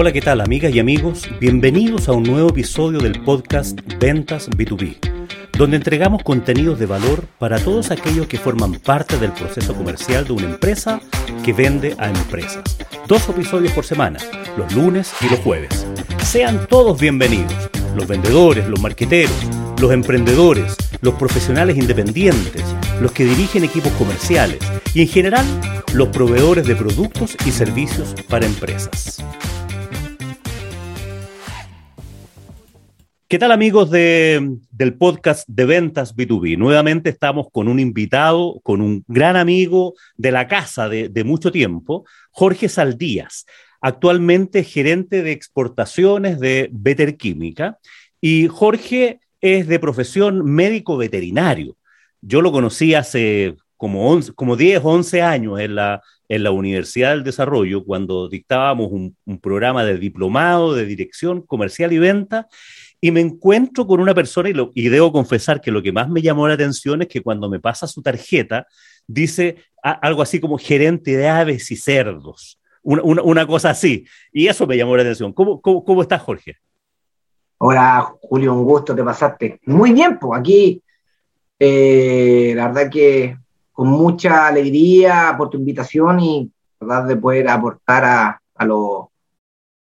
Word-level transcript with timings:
Hola, 0.00 0.12
¿qué 0.12 0.20
tal 0.20 0.40
amigas 0.40 0.72
y 0.72 0.78
amigos? 0.78 1.28
Bienvenidos 1.40 2.08
a 2.08 2.12
un 2.12 2.22
nuevo 2.22 2.50
episodio 2.50 3.00
del 3.00 3.20
podcast 3.20 3.80
Ventas 3.98 4.48
B2B, 4.48 4.96
donde 5.58 5.76
entregamos 5.76 6.22
contenidos 6.22 6.78
de 6.78 6.86
valor 6.86 7.24
para 7.40 7.58
todos 7.58 7.90
aquellos 7.90 8.28
que 8.28 8.38
forman 8.38 8.74
parte 8.74 9.18
del 9.18 9.32
proceso 9.32 9.74
comercial 9.74 10.24
de 10.24 10.34
una 10.34 10.44
empresa 10.44 11.00
que 11.44 11.52
vende 11.52 11.96
a 11.98 12.10
empresas. 12.10 12.78
Dos 13.08 13.28
episodios 13.28 13.72
por 13.72 13.84
semana, 13.84 14.20
los 14.56 14.72
lunes 14.72 15.12
y 15.20 15.30
los 15.30 15.40
jueves. 15.40 15.84
Sean 16.22 16.68
todos 16.68 17.00
bienvenidos, 17.00 17.68
los 17.96 18.06
vendedores, 18.06 18.68
los 18.68 18.80
marqueteros, 18.80 19.34
los 19.80 19.90
emprendedores, 19.90 20.76
los 21.00 21.14
profesionales 21.14 21.76
independientes, 21.76 22.62
los 23.00 23.10
que 23.10 23.24
dirigen 23.24 23.64
equipos 23.64 23.90
comerciales 23.94 24.60
y 24.94 25.02
en 25.02 25.08
general 25.08 25.44
los 25.92 26.06
proveedores 26.10 26.68
de 26.68 26.76
productos 26.76 27.36
y 27.44 27.50
servicios 27.50 28.14
para 28.28 28.46
empresas. 28.46 29.24
¿Qué 33.30 33.38
tal 33.38 33.52
amigos 33.52 33.90
de, 33.90 34.56
del 34.70 34.94
podcast 34.94 35.46
de 35.46 35.66
ventas 35.66 36.16
B2B? 36.16 36.56
Nuevamente 36.56 37.10
estamos 37.10 37.48
con 37.52 37.68
un 37.68 37.78
invitado, 37.78 38.58
con 38.62 38.80
un 38.80 39.04
gran 39.06 39.36
amigo 39.36 39.92
de 40.16 40.32
la 40.32 40.48
casa 40.48 40.88
de, 40.88 41.24
mucho 41.24 41.52
tiempo, 41.52 42.06
Jorge 42.30 42.70
Saldías, 42.70 43.44
actualmente 43.82 44.64
gerente 44.64 45.22
de 45.22 45.32
exportaciones 45.32 46.40
de 46.40 46.70
Better 46.72 47.18
Química. 47.18 47.78
Y 48.18 48.46
Jorge 48.46 49.20
es 49.42 49.68
de 49.68 49.78
profesión 49.78 50.42
médico 50.46 50.96
veterinario. 50.96 51.76
Yo 52.22 52.40
lo 52.40 52.50
conocí 52.50 52.94
hace 52.94 53.56
como, 53.78 54.20
como 54.34 54.56
10, 54.56 54.80
11 54.84 55.22
años 55.22 55.60
en 55.60 55.76
la, 55.76 56.02
en 56.28 56.42
la 56.42 56.50
Universidad 56.50 57.10
del 57.10 57.24
Desarrollo, 57.24 57.84
cuando 57.84 58.28
dictábamos 58.28 58.90
un, 58.90 59.16
programa 59.40 59.84
de 59.84 59.96
diplomado 59.96 60.74
de 60.74 60.84
dirección 60.84 61.42
comercial 61.42 61.92
y 61.92 61.98
venta 61.98 62.48
y 63.00 63.12
me 63.12 63.20
encuentro 63.20 63.86
con 63.86 64.00
una 64.00 64.14
persona 64.14 64.48
y, 64.48 64.52
lo, 64.52 64.72
y, 64.74 64.88
debo 64.88 65.12
confesar 65.12 65.60
que 65.60 65.70
lo 65.70 65.80
que 65.80 65.92
más 65.92 66.08
me 66.08 66.20
llamó 66.20 66.48
la 66.48 66.54
atención 66.54 67.00
es 67.02 67.08
que 67.08 67.22
cuando 67.22 67.48
me 67.48 67.60
pasa 67.60 67.86
su 67.86 68.02
tarjeta 68.02 68.66
dice 69.06 69.56
algo 69.80 70.22
así 70.22 70.40
como 70.40 70.58
gerente 70.58 71.16
de 71.16 71.28
aves 71.28 71.70
y 71.70 71.76
cerdos, 71.76 72.60
una, 72.82 73.02
una, 73.02 73.22
una, 73.22 73.46
cosa 73.46 73.70
así. 73.70 74.04
Y 74.32 74.48
eso 74.48 74.66
me 74.66 74.76
llamó 74.76 74.96
la 74.96 75.02
atención. 75.02 75.32
¿Cómo, 75.32 75.60
cómo, 75.60 75.84
cómo 75.84 76.02
estás, 76.02 76.20
Jorge? 76.20 76.56
Hola, 77.58 78.12
Julio, 78.20 78.54
un 78.54 78.64
gusto, 78.64 78.94
te 78.94 79.04
pasaste. 79.04 79.60
Muy 79.66 79.92
bien, 79.92 80.18
pues 80.18 80.40
aquí, 80.40 80.82
eh, 81.58 82.52
la 82.56 82.68
verdad 82.68 82.90
que 82.90 83.36
con 83.78 83.90
mucha 83.90 84.48
alegría 84.48 85.36
por 85.38 85.50
tu 85.50 85.56
invitación 85.56 86.18
y 86.18 86.50
verdad 86.80 87.04
de 87.06 87.14
poder 87.14 87.48
aportar 87.48 88.04
a, 88.04 88.42
a 88.56 88.64
los 88.64 89.04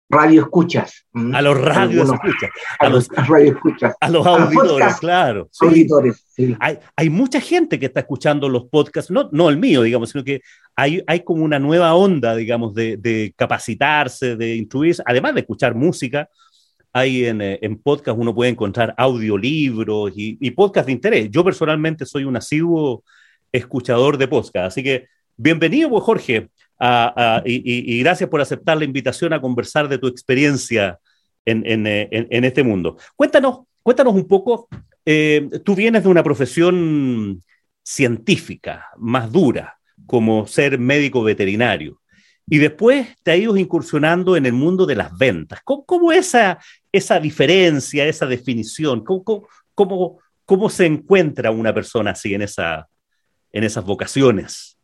radio 0.09 0.41
escuchas. 0.41 1.05
A 1.31 1.43
los 1.43 1.61
radios 1.61 2.11
escuchas. 2.11 2.49
A, 2.79 2.87
a, 2.87 2.89
los 2.89 3.07
radio 3.07 3.51
escuchas. 3.51 3.95
A 4.01 4.09
los 4.09 4.25
auditores, 4.25 4.95
a 4.95 4.97
claro. 4.97 5.47
Sí. 5.51 5.67
Auditores, 5.67 6.25
sí. 6.27 6.57
Hay, 6.59 6.79
hay, 6.95 7.09
mucha 7.11 7.39
gente 7.39 7.79
que 7.79 7.85
está 7.85 7.99
escuchando 7.99 8.49
los 8.49 8.65
podcasts, 8.65 9.11
no, 9.11 9.29
no 9.31 9.47
el 9.49 9.57
mío, 9.57 9.83
digamos, 9.83 10.09
sino 10.09 10.23
que 10.23 10.41
hay, 10.75 11.03
hay 11.05 11.19
como 11.19 11.43
una 11.43 11.59
nueva 11.59 11.93
onda, 11.93 12.35
digamos, 12.35 12.73
de, 12.73 12.97
de 12.97 13.31
capacitarse, 13.37 14.35
de 14.35 14.55
instruirse, 14.55 15.03
además 15.05 15.35
de 15.35 15.41
escuchar 15.41 15.75
música. 15.75 16.27
Hay 16.93 17.25
en, 17.25 17.43
en 17.43 17.77
podcast, 17.77 18.17
uno 18.17 18.33
puede 18.33 18.49
encontrar 18.49 18.95
audiolibros 18.97 20.13
y, 20.15 20.35
y 20.41 20.49
podcast 20.49 20.87
de 20.87 20.93
interés. 20.93 21.29
Yo 21.29 21.43
personalmente 21.43 22.07
soy 22.07 22.23
un 22.23 22.37
asiduo 22.37 23.03
escuchador 23.53 24.17
de 24.17 24.27
podcast, 24.27 24.67
así 24.67 24.83
que 24.83 25.07
bienvenido, 25.37 25.89
pues, 25.89 26.03
Jorge. 26.03 26.49
Y, 27.45 27.99
gracias 27.99 28.29
por 28.29 28.41
aceptar 28.41 28.77
la 28.77 28.83
invitación 28.83 29.31
a 29.31 29.39
conversar 29.39 29.87
de 29.87 29.97
tu 29.97 30.07
experiencia 30.07 30.99
en, 31.45 31.63
en 31.65 32.43
este 32.43 32.63
mundo. 32.63 32.97
Cuéntanos, 33.15 33.59
cuéntanos 33.83 34.13
un 34.15 34.27
poco, 34.27 34.67
eh, 35.05 35.49
tú 35.63 35.75
vienes 35.75 36.03
de 36.03 36.09
una 36.09 36.23
profesión 36.23 37.43
científica, 37.83 38.87
más 38.97 39.31
dura, 39.31 39.77
como 40.05 40.47
ser 40.47 40.79
médico 40.79 41.21
veterinario, 41.21 42.01
y 42.47 42.57
después 42.57 43.07
te 43.23 43.31
has 43.31 43.37
ido 43.37 43.55
incursionando 43.57 44.35
en 44.35 44.45
el 44.45 44.53
mundo 44.53 44.85
de 44.85 44.95
las 44.95 45.15
ventas. 45.17 45.61
¿Cómo, 45.63 45.85
cómo 45.85 46.11
esa, 46.11 46.59
esa 46.91 47.19
diferencia, 47.19 48.05
esa 48.05 48.25
definición, 48.25 49.03
cómo, 49.03 49.47
cómo, 49.75 50.19
cómo, 50.45 50.69
se 50.69 50.85
encuentra 50.85 51.51
una 51.51 51.73
persona 51.73 52.11
así 52.11 52.33
en, 52.33 52.41
esa, 52.41 52.87
en 53.53 53.63
esas 53.63 53.85
vocaciones? 53.85 54.77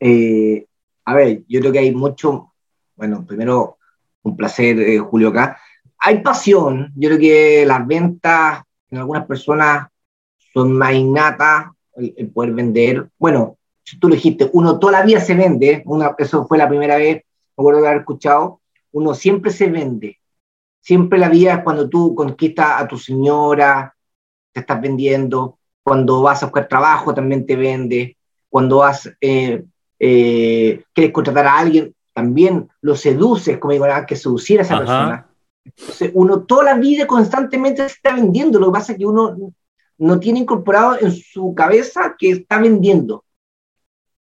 Eh, 0.00 0.66
a 1.04 1.14
ver, 1.14 1.42
yo 1.46 1.60
creo 1.60 1.72
que 1.72 1.78
hay 1.78 1.94
mucho, 1.94 2.52
bueno, 2.96 3.24
primero, 3.24 3.78
un 4.22 4.36
placer, 4.36 4.80
eh, 4.80 4.98
Julio, 4.98 5.28
acá. 5.28 5.58
Hay 5.98 6.22
pasión, 6.22 6.92
yo 6.96 7.10
creo 7.10 7.20
que 7.20 7.64
las 7.66 7.86
ventas 7.86 8.62
en 8.90 8.98
algunas 8.98 9.26
personas 9.26 9.88
son 10.52 10.72
más 10.72 10.94
innatas, 10.94 11.66
el, 11.94 12.14
el 12.16 12.30
poder 12.30 12.52
vender. 12.52 13.08
Bueno, 13.18 13.58
tú 14.00 14.08
lo 14.08 14.14
dijiste, 14.14 14.48
uno 14.52 14.78
toda 14.78 14.92
la 14.92 15.02
vida 15.02 15.20
se 15.20 15.34
vende, 15.34 15.82
una, 15.86 16.14
eso 16.18 16.46
fue 16.46 16.58
la 16.58 16.68
primera 16.68 16.96
vez, 16.96 17.16
me 17.56 17.62
acuerdo 17.62 17.82
de 17.82 17.88
haber 17.88 18.00
escuchado, 18.00 18.60
uno 18.92 19.14
siempre 19.14 19.50
se 19.50 19.68
vende. 19.68 20.18
Siempre 20.80 21.18
la 21.18 21.28
vida 21.28 21.54
es 21.54 21.64
cuando 21.64 21.88
tú 21.88 22.14
conquistas 22.14 22.80
a 22.80 22.88
tu 22.88 22.96
señora, 22.96 23.94
te 24.52 24.60
estás 24.60 24.80
vendiendo, 24.80 25.57
cuando 25.88 26.20
vas 26.20 26.42
a 26.42 26.46
buscar 26.46 26.68
trabajo 26.68 27.14
también 27.14 27.46
te 27.46 27.56
vende, 27.56 28.16
cuando 28.48 28.78
vas... 28.78 29.10
Eh, 29.20 29.64
eh, 30.00 30.84
quieres 30.92 31.12
contratar 31.12 31.46
a 31.46 31.58
alguien, 31.58 31.92
también 32.12 32.68
lo 32.82 32.94
seduces, 32.94 33.58
como 33.58 33.72
digo, 33.72 33.86
que 34.06 34.14
seducir 34.14 34.60
a 34.60 34.62
esa 34.62 34.74
Ajá. 34.74 34.84
persona. 34.84 35.26
Entonces, 35.64 36.10
uno 36.14 36.42
toda 36.42 36.64
la 36.64 36.74
vida 36.74 37.06
constantemente 37.06 37.82
se 37.82 37.94
está 37.94 38.14
vendiendo, 38.14 38.60
lo 38.60 38.66
que 38.66 38.72
pasa 38.72 38.92
es 38.92 38.98
que 38.98 39.06
uno 39.06 39.36
no 39.98 40.20
tiene 40.20 40.40
incorporado 40.40 40.98
en 41.00 41.12
su 41.12 41.54
cabeza 41.54 42.14
que 42.16 42.30
está 42.30 42.60
vendiendo. 42.60 43.24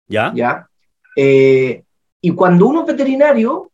¿Ya? 0.06 0.32
¿Ya? 0.34 0.68
Eh, 1.16 1.84
y 2.20 2.30
cuando 2.30 2.66
uno 2.66 2.80
es 2.80 2.86
veterinario, 2.86 3.70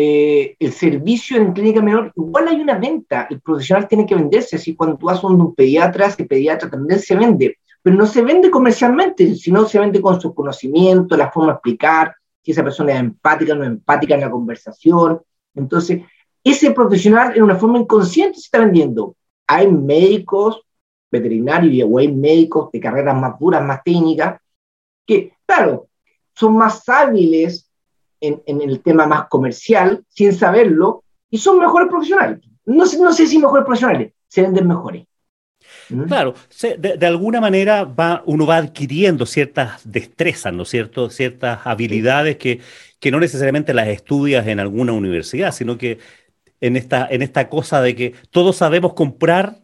eh, 0.00 0.54
el 0.58 0.72
servicio 0.72 1.36
en 1.36 1.52
clínica 1.52 1.82
menor, 1.82 2.12
igual 2.14 2.48
hay 2.48 2.60
una 2.60 2.78
venta, 2.78 3.26
el 3.28 3.40
profesional 3.40 3.88
tiene 3.88 4.06
que 4.06 4.14
venderse, 4.14 4.56
así 4.56 4.76
cuando 4.76 4.96
tú 4.96 5.06
vas 5.06 5.22
a 5.22 5.26
un 5.26 5.54
pediatra, 5.54 6.06
ese 6.06 6.24
pediatra 6.24 6.70
también 6.70 7.00
se 7.00 7.16
vende 7.16 7.58
pero 7.82 7.96
no 7.96 8.06
se 8.06 8.22
vende 8.22 8.50
comercialmente, 8.50 9.34
sino 9.36 9.66
se 9.66 9.78
vende 9.78 10.00
con 10.00 10.20
su 10.20 10.34
conocimiento, 10.34 11.16
la 11.16 11.30
forma 11.30 11.52
de 11.52 11.54
explicar, 11.54 12.14
si 12.42 12.50
esa 12.50 12.62
persona 12.62 12.92
es 12.92 13.00
empática 13.00 13.52
o 13.52 13.56
no 13.56 13.64
empática 13.64 14.14
en 14.14 14.20
la 14.20 14.30
conversación. 14.30 15.20
Entonces, 15.54 16.02
ese 16.42 16.72
profesional 16.72 17.36
en 17.36 17.42
una 17.42 17.56
forma 17.56 17.78
inconsciente 17.78 18.34
se 18.34 18.42
está 18.42 18.58
vendiendo. 18.58 19.16
Hay 19.46 19.70
médicos 19.70 20.62
veterinarios 21.10 21.88
o 21.90 21.98
hay 21.98 22.12
médicos 22.12 22.70
de 22.72 22.80
carreras 22.80 23.18
más 23.18 23.38
duras, 23.38 23.64
más 23.64 23.82
técnicas, 23.82 24.40
que, 25.06 25.32
claro, 25.46 25.88
son 26.34 26.56
más 26.56 26.86
hábiles 26.88 27.67
en, 28.20 28.42
en 28.46 28.60
el 28.62 28.80
tema 28.80 29.06
más 29.06 29.28
comercial, 29.28 30.04
sin 30.08 30.32
saberlo, 30.32 31.04
y 31.30 31.38
son 31.38 31.58
mejores 31.58 31.88
profesionales. 31.88 32.40
No, 32.64 32.84
no 32.84 33.12
sé 33.12 33.26
si 33.26 33.38
mejores 33.38 33.64
profesionales, 33.64 34.12
se 34.26 34.42
venden 34.42 34.68
mejores. 34.68 35.04
Claro, 36.06 36.34
de, 36.78 36.96
de, 36.98 37.06
alguna 37.06 37.40
manera 37.40 37.84
va, 37.84 38.22
uno 38.26 38.46
va 38.46 38.58
adquiriendo 38.58 39.24
ciertas 39.24 39.80
destrezas, 39.90 40.52
¿no 40.52 40.64
es 40.64 40.68
cierto? 40.68 41.08
Ciertas 41.08 41.60
habilidades 41.64 42.36
que, 42.36 42.60
que 43.00 43.10
no 43.10 43.18
necesariamente 43.18 43.72
las 43.72 43.88
estudias 43.88 44.46
en 44.46 44.60
alguna 44.60 44.92
universidad, 44.92 45.52
sino 45.52 45.78
que 45.78 45.98
en 46.60 46.76
esta, 46.76 47.06
en 47.10 47.22
esta 47.22 47.48
cosa 47.48 47.80
de 47.80 47.94
que 47.94 48.14
todos 48.30 48.56
sabemos 48.56 48.92
comprar 48.92 49.60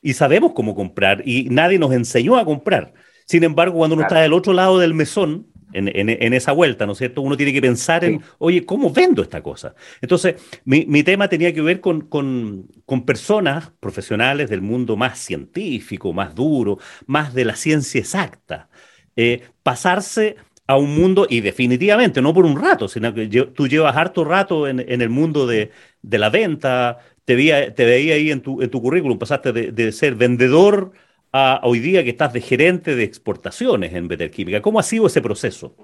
y 0.00 0.14
sabemos 0.14 0.52
cómo 0.54 0.74
comprar 0.74 1.22
y 1.26 1.48
nadie 1.50 1.78
nos 1.78 1.92
enseñó 1.92 2.36
a 2.36 2.46
comprar. 2.46 2.94
Sin 3.26 3.44
embargo, 3.44 3.76
cuando 3.76 3.94
uno 3.94 4.02
claro. 4.02 4.14
está 4.14 4.22
del 4.22 4.32
otro 4.32 4.54
lado 4.54 4.78
del 4.78 4.94
mesón, 4.94 5.47
en, 5.72 5.88
en, 5.88 6.08
en, 6.08 6.32
esa 6.32 6.52
vuelta, 6.52 6.86
¿no 6.86 6.92
es 6.92 6.98
cierto? 6.98 7.22
Uno 7.22 7.36
tiene 7.36 7.52
que 7.52 7.60
pensar 7.60 8.04
en, 8.04 8.22
oye, 8.38 8.64
¿cómo 8.64 8.90
vendo 8.90 9.22
esta 9.22 9.42
cosa? 9.42 9.74
Entonces, 10.00 10.36
mi, 10.64 10.86
mi 10.86 11.02
tema 11.02 11.28
tenía 11.28 11.52
que 11.52 11.60
ver 11.60 11.80
con, 11.80 12.02
con, 12.02 12.68
con, 12.86 13.04
personas 13.04 13.70
profesionales 13.80 14.48
del 14.50 14.62
mundo 14.62 14.96
más 14.96 15.18
científico, 15.18 16.12
más 16.12 16.34
duro, 16.34 16.78
más 17.06 17.34
de 17.34 17.44
la 17.44 17.56
ciencia 17.56 18.00
exacta. 18.00 18.68
Eh, 19.16 19.42
pasarse 19.62 20.36
a 20.66 20.76
un 20.76 20.94
mundo, 20.94 21.26
y 21.28 21.40
definitivamente, 21.40 22.20
no 22.20 22.34
por 22.34 22.44
un 22.44 22.60
rato, 22.60 22.88
sino 22.88 23.12
que 23.14 23.28
yo, 23.28 23.48
tú 23.48 23.68
llevas 23.68 23.96
harto 23.96 24.24
rato 24.24 24.68
en, 24.68 24.80
en 24.80 25.00
el 25.00 25.08
mundo 25.08 25.46
de, 25.46 25.70
de, 26.02 26.18
la 26.18 26.28
venta, 26.30 26.98
te 27.24 27.34
veía, 27.34 27.74
te 27.74 27.84
veía 27.84 28.14
ahí 28.14 28.30
en 28.30 28.42
tu, 28.42 28.60
en 28.62 28.70
tu 28.70 28.82
currículum, 28.82 29.18
pasaste 29.18 29.52
de, 29.52 29.72
de 29.72 29.92
ser 29.92 30.14
vendedor 30.14 30.92
a 31.32 31.60
hoy 31.64 31.80
día 31.80 32.04
que 32.04 32.10
estás 32.10 32.32
de 32.32 32.40
gerente 32.40 32.94
de 32.94 33.04
exportaciones 33.04 33.92
en 33.94 34.08
Better 34.08 34.30
Química. 34.30 34.62
¿Cómo 34.62 34.78
ha 34.78 34.82
sido 34.82 35.06
ese 35.06 35.20
proceso? 35.20 35.74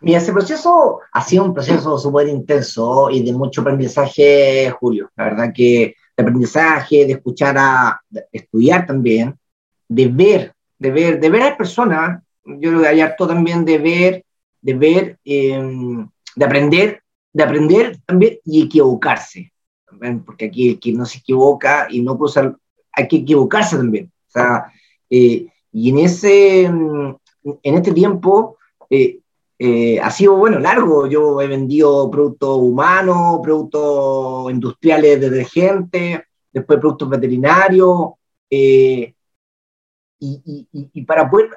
Mira, 0.00 0.18
ese 0.18 0.32
proceso 0.32 1.00
ha 1.12 1.22
sido 1.22 1.44
un 1.44 1.52
proceso 1.52 1.98
súper 1.98 2.28
intenso 2.28 3.10
y 3.10 3.22
de 3.22 3.32
mucho 3.32 3.60
aprendizaje, 3.60 4.70
Julio. 4.70 5.10
La 5.16 5.24
verdad 5.24 5.52
que 5.54 5.94
de 6.16 6.22
aprendizaje, 6.22 7.06
de 7.06 7.12
escuchar 7.12 7.56
a 7.58 8.00
de 8.08 8.26
estudiar 8.32 8.86
también, 8.86 9.38
de 9.88 10.08
ver, 10.08 10.54
de 10.78 10.90
ver, 10.90 11.20
de 11.20 11.30
ver 11.30 11.42
a 11.42 11.56
personas. 11.56 12.22
Yo 12.44 12.70
creo 12.70 12.80
que 12.80 12.88
hay 12.88 13.00
harto 13.00 13.26
también 13.26 13.64
de 13.64 13.78
ver, 13.78 14.24
de 14.62 14.74
ver, 14.74 15.18
eh, 15.24 15.60
de 16.36 16.44
aprender 16.44 17.02
de 17.32 17.42
aprender 17.42 17.98
también 18.06 18.38
y 18.44 18.62
equivocarse. 18.62 19.52
Porque 20.24 20.46
aquí 20.46 20.70
el 20.70 20.80
que 20.80 20.92
no 20.92 21.04
se 21.04 21.18
equivoca 21.18 21.88
y 21.90 22.00
no 22.00 22.14
usar, 22.14 22.56
hay 22.92 23.08
que 23.08 23.16
equivocarse 23.16 23.76
también. 23.76 24.12
O 24.28 24.30
sea, 24.30 24.72
eh, 25.08 25.46
y 25.72 25.90
en 25.90 25.98
ese, 25.98 26.62
en 26.64 27.18
este 27.62 27.92
tiempo 27.92 28.58
eh, 28.88 29.20
eh, 29.58 30.00
ha 30.00 30.10
sido, 30.10 30.36
bueno, 30.36 30.58
largo. 30.58 31.06
Yo 31.06 31.40
he 31.40 31.46
vendido 31.46 32.10
productos 32.10 32.58
humanos, 32.58 33.40
productos 33.42 34.50
industriales 34.50 35.20
de 35.20 35.44
gente, 35.44 36.24
después 36.52 36.78
productos 36.78 37.08
veterinarios. 37.08 38.12
y 38.50 39.14
para 41.06 41.30
poder 41.30 41.50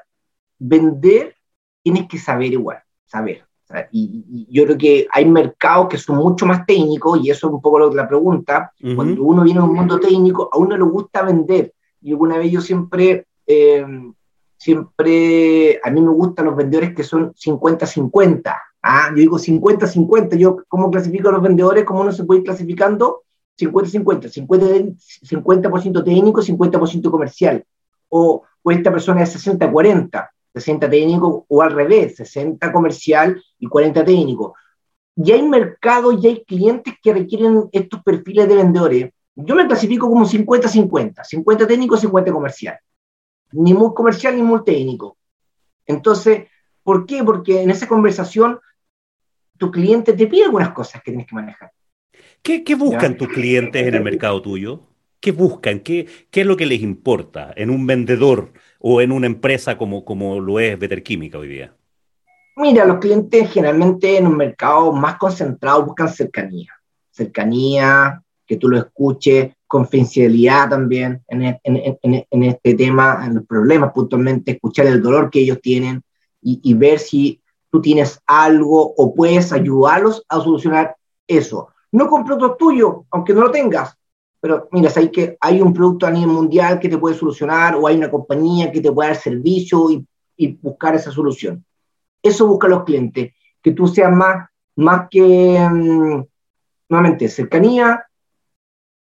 vender 0.58 1.36
tienes 1.84 2.08
que 2.08 2.18
saber 2.18 2.54
igual, 2.54 2.82
saber. 3.06 3.46
Y, 3.92 4.48
yo 4.50 4.66
creo 4.66 4.78
que 4.78 5.08
hay 5.12 5.26
mercados 5.26 5.88
que 5.90 5.98
son 5.98 6.18
mucho 6.18 6.46
más 6.46 6.66
técnicos, 6.66 7.20
y 7.24 7.30
eso 7.30 7.48
es 7.48 7.54
un 7.54 7.62
poco 7.62 7.80
lo 7.80 7.94
la 7.94 8.08
pregunta. 8.08 8.72
Cuando 8.96 9.24
uno 9.24 9.44
viene 9.44 9.60
a 9.60 9.64
un 9.64 9.74
mundo 9.74 10.00
técnico, 10.00 10.50
a 10.52 10.58
uno 10.58 10.78
le 10.78 10.84
gusta 10.84 11.24
vender. 11.24 11.74
Y 12.02 12.12
alguna 12.12 12.38
vez 12.38 12.52
yo 12.52 12.62
siempre, 12.62 13.28
eh, 13.48 13.86
siempre, 14.58 15.80
a 15.84 15.90
mí 15.90 16.02
me 16.02 16.10
gustan 16.10 16.46
los 16.46 16.56
vendedores 16.56 16.94
que 16.94 17.04
son 17.04 17.34
50-50. 17.34 18.56
¿ah? 18.84 19.10
Yo 19.10 19.16
digo 19.16 19.38
50-50. 19.38 20.38
Yo, 20.38 20.58
¿cómo 20.68 20.92
clasifico 20.92 21.30
a 21.30 21.34
los 21.34 21.42
vendedores? 21.42 21.86
¿Cómo 21.86 22.02
uno 22.02 22.12
se 22.12 22.26
puede 22.26 22.42
ir 22.42 22.46
clasificando? 22.46 23.24
50-50. 23.58 24.30
50%, 24.32 26.04
técnico, 26.04 26.42
50% 26.42 27.10
comercial. 27.10 27.64
O, 28.10 28.44
o 28.62 28.72
esta 28.72 28.92
persona 28.92 29.24
es 29.24 29.48
60-40. 29.48 30.30
60 30.54 30.90
técnico 30.90 31.46
o 31.48 31.62
al 31.62 31.72
revés, 31.72 32.16
60 32.18 32.72
comercial 32.72 33.42
y 33.60 33.68
40 33.68 34.06
técnico. 34.06 34.56
Y 35.16 35.32
hay 35.32 35.44
mercados 35.44 36.16
y 36.22 36.28
hay 36.28 36.44
clientes 36.44 36.96
que 37.02 37.14
requieren 37.14 37.70
estos 37.72 38.02
perfiles 38.04 38.48
de 38.48 38.56
vendedores. 38.56 39.12
Yo 39.36 39.56
me 39.56 39.68
clasifico 39.68 40.08
como 40.08 40.26
50-50, 40.26 41.24
50 41.24 41.68
técnico, 41.68 41.98
50 41.98 42.32
comercial. 42.32 42.80
Ni 43.52 43.74
muy 43.74 43.94
comercial 43.94 44.36
ni 44.36 44.42
muy 44.42 44.64
técnico. 44.64 45.18
Entonces, 45.86 46.48
¿por 46.84 47.06
qué? 47.06 47.24
Porque 47.24 47.62
en 47.62 47.72
esa 47.72 47.88
conversación 47.88 48.60
tu 49.58 49.72
cliente 49.72 50.14
te 50.14 50.28
pide 50.28 50.46
algunas 50.46 50.72
cosas 50.72 51.02
que 51.02 51.12
tienes 51.12 51.28
que 51.28 51.36
manejar. 51.36 51.72
¿Qué, 52.42 52.64
qué 52.64 52.76
buscan 52.76 53.18
tus 53.18 53.28
clientes 53.28 53.86
en 53.86 53.96
el 53.96 54.04
mercado 54.04 54.42
tuyo? 54.42 54.82
¿Qué 55.24 55.32
buscan? 55.32 55.80
¿Qué, 55.80 56.06
¿Qué 56.30 56.42
es 56.42 56.46
lo 56.46 56.58
que 56.58 56.66
les 56.66 56.82
importa 56.82 57.54
en 57.56 57.70
un 57.70 57.88
vendedor 57.88 58.52
o 58.78 59.00
en 59.00 59.14
una 59.14 59.26
empresa 59.26 59.78
como, 59.78 60.04
como 60.04 60.42
lo 60.42 60.60
es 60.60 60.78
Better 60.78 61.02
Química 61.02 61.38
hoy 61.38 61.48
día? 61.48 61.74
Mira, 62.58 62.84
los 62.84 62.98
clientes 62.98 63.50
generalmente 63.50 64.18
en 64.18 64.28
un 64.28 64.36
mercado 64.36 64.92
más 64.92 65.18
concentrado 65.18 65.86
buscan 65.86 66.10
cercanía. 66.10 66.74
Cercanía, 67.10 68.22
que 68.46 68.58
tú 68.58 68.68
lo 68.68 68.78
escuches, 68.78 69.54
confidencialidad 69.66 70.72
también 70.72 71.24
en, 71.30 71.44
en, 71.44 71.98
en, 72.02 72.26
en, 72.30 72.44
este 72.44 72.74
tema, 72.74 73.24
en 73.26 73.36
los 73.36 73.46
problemas 73.46 73.94
puntualmente, 73.94 74.52
escuchar 74.52 74.88
el 74.88 75.02
dolor 75.02 75.30
que 75.30 75.40
ellos 75.40 75.62
tienen 75.62 76.04
y, 76.42 76.60
y 76.62 76.74
ver 76.74 77.00
si 77.00 77.42
tú 77.72 77.80
tienes 77.80 78.20
algo 78.28 78.94
o 78.98 79.16
puedes 79.16 79.54
ayudarlos 79.54 80.26
a 80.28 80.42
solucionar 80.42 80.98
eso. 81.26 81.70
No 81.94 82.10
con 82.10 82.26
productos 82.26 82.58
tuyos, 82.58 82.96
aunque 83.10 83.34
no 83.34 83.40
lo 83.40 83.52
tengas, 83.52 83.98
pero 84.44 84.68
mira, 84.74 84.92
hay, 84.94 85.10
que, 85.10 85.38
hay 85.40 85.62
un 85.62 85.74
producto 85.74 86.06
a 86.06 86.12
nivel 86.12 86.28
mundial 86.28 86.78
que 86.78 86.90
te 86.90 86.98
puede 86.98 87.16
solucionar 87.16 87.78
o 87.78 87.88
hay 87.88 87.96
una 87.96 88.12
compañía 88.12 88.74
que 88.74 88.82
te 88.82 88.92
puede 88.92 89.12
dar 89.12 89.18
servicio 89.18 89.90
y, 89.90 90.06
y 90.36 90.48
buscar 90.56 90.96
esa 90.96 91.12
solución. 91.12 91.64
Eso 92.22 92.46
busca 92.46 92.68
los 92.68 92.84
clientes, 92.84 93.32
que 93.62 93.72
tú 93.72 93.88
seas 93.88 94.12
más, 94.12 94.50
más 94.76 95.08
que, 95.10 95.22
um, 95.22 96.26
nuevamente, 96.90 97.30
cercanía, 97.30 98.06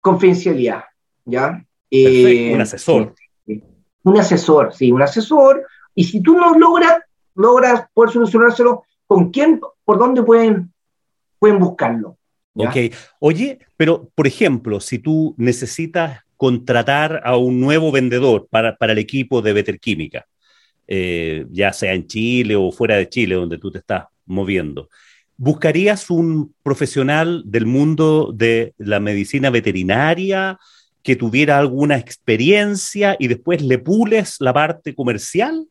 confidencialidad, 0.00 0.84
¿ya? 1.26 1.62
Eh, 1.90 2.54
un 2.54 2.60
asesor. 2.62 3.14
Un 4.04 4.18
asesor, 4.18 4.72
sí, 4.72 4.90
un 4.90 5.02
asesor. 5.02 5.66
Y 5.94 6.04
si 6.04 6.22
tú 6.22 6.38
no 6.38 6.58
logras, 6.58 7.00
logras 7.34 7.84
poder 7.92 8.10
solucionárselo, 8.10 8.84
¿con 9.06 9.30
quién, 9.30 9.60
por 9.84 9.98
dónde 9.98 10.22
pueden, 10.22 10.72
pueden 11.38 11.58
buscarlo? 11.58 12.16
Ok. 12.56 12.76
Oye, 13.18 13.58
pero 13.76 14.10
por 14.14 14.26
ejemplo, 14.26 14.80
si 14.80 14.98
tú 14.98 15.34
necesitas 15.36 16.20
contratar 16.36 17.22
a 17.24 17.36
un 17.36 17.60
nuevo 17.60 17.92
vendedor 17.92 18.46
para, 18.50 18.76
para 18.76 18.92
el 18.92 18.98
equipo 18.98 19.42
de 19.42 19.52
Better 19.52 19.78
Química, 19.78 20.26
eh, 20.86 21.46
ya 21.50 21.72
sea 21.72 21.94
en 21.94 22.06
Chile 22.06 22.56
o 22.56 22.70
fuera 22.70 22.96
de 22.96 23.08
Chile, 23.08 23.34
donde 23.34 23.58
tú 23.58 23.70
te 23.70 23.78
estás 23.78 24.04
moviendo, 24.26 24.88
¿buscarías 25.36 26.10
un 26.10 26.54
profesional 26.62 27.42
del 27.44 27.66
mundo 27.66 28.32
de 28.34 28.74
la 28.78 29.00
medicina 29.00 29.50
veterinaria 29.50 30.58
que 31.02 31.16
tuviera 31.16 31.58
alguna 31.58 31.96
experiencia 31.96 33.16
y 33.18 33.28
después 33.28 33.62
le 33.62 33.78
pules 33.78 34.36
la 34.40 34.52
parte 34.52 34.94
comercial? 34.94 35.66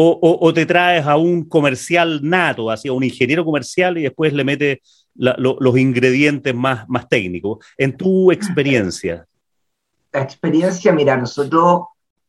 O, 0.00 0.38
o, 0.40 0.54
te 0.54 0.64
traes 0.64 1.06
a 1.06 1.16
un 1.16 1.44
comercial 1.48 2.20
nato, 2.22 2.70
así, 2.70 2.86
a 2.86 2.92
un 2.92 3.02
ingeniero 3.02 3.44
comercial 3.44 3.98
y 3.98 4.02
después 4.02 4.32
le 4.32 4.44
metes 4.44 4.78
los 5.18 5.76
ingredientes 5.76 6.54
más, 6.54 6.88
más 6.88 7.08
técnicos. 7.08 7.64
En 7.76 7.96
tu 7.96 8.30
experiencia. 8.30 9.26
La 10.12 10.22
experiencia, 10.22 10.92
mira, 10.92 11.16
nosotros 11.16 11.82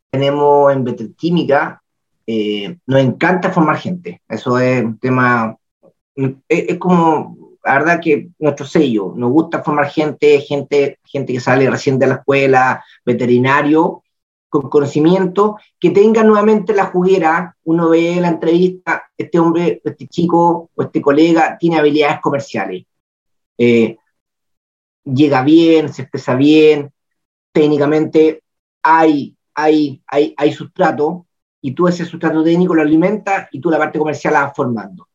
tenemos 0.10 0.74
en 0.74 0.84
Betelquímica, 0.84 1.82
eh, 2.26 2.78
nos 2.86 3.02
encanta 3.02 3.52
formar 3.52 3.78
gente. 3.78 4.22
Eso 4.28 4.60
es 4.60 4.84
un 4.84 4.98
tema, 4.98 5.56
es, 6.48 6.78
como, 6.78 7.56
la 7.64 7.74
verdad 7.74 8.00
que 8.02 8.30
nuestro 8.40 8.66
sello, 8.66 9.14
nos 9.16 9.32
gusta 9.32 9.64
formar 9.64 9.90
gente, 9.90 10.40
gente, 10.42 11.00
gente 11.06 11.34
que 11.34 11.40
sale 11.40 11.70
recién 11.70 11.98
de 11.98 12.08
la 12.08 12.16
escuela, 12.16 12.84
veterinario, 13.06 14.04
con 14.50 14.70
conocimiento, 14.70 15.58
que 15.80 15.92
tenga 15.92 16.24
nuevamente 16.24 16.74
la 16.74 16.86
juguera, 16.86 17.56
uno 17.64 17.90
ve 17.90 18.18
la 18.20 18.30
entrevista, 18.30 19.04
este 19.16 19.40
hombre, 19.40 19.82
este 19.84 20.08
chico 20.08 20.72
o 20.74 20.82
este 20.82 21.02
colega 21.02 21.58
tiene 21.58 21.78
habilidades 21.78 22.20
comerciales. 22.20 22.86
Eh, 23.58 23.96
llega 25.04 25.44
bien, 25.44 25.94
se 25.94 26.02
expresa 26.02 26.36
bien, 26.36 26.92
técnicamente 27.52 28.44
hay, 28.82 29.36
hay, 29.54 30.02
hay, 30.08 30.34
hay 30.36 30.52
sustrato, 30.52 31.28
y 31.62 31.74
tú 31.74 31.88
ese 31.88 32.06
sustrato 32.06 32.44
técnico 32.44 32.74
lo 32.74 32.82
alimentas 32.82 33.48
y 33.52 33.60
tú 33.60 33.70
la 33.70 33.78
parte 33.78 34.00
comercial 34.00 34.34
la 34.34 34.46
vas 34.46 34.56
formando. 34.56 35.08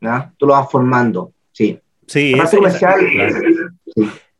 ¿no? 0.00 0.32
Tú 0.36 0.46
lo 0.46 0.54
vas 0.54 0.70
formando, 0.70 1.32
sí. 1.52 1.78
Sí, 2.06 2.32
la 2.32 2.44
parte 2.44 2.56
comercial, 2.56 3.00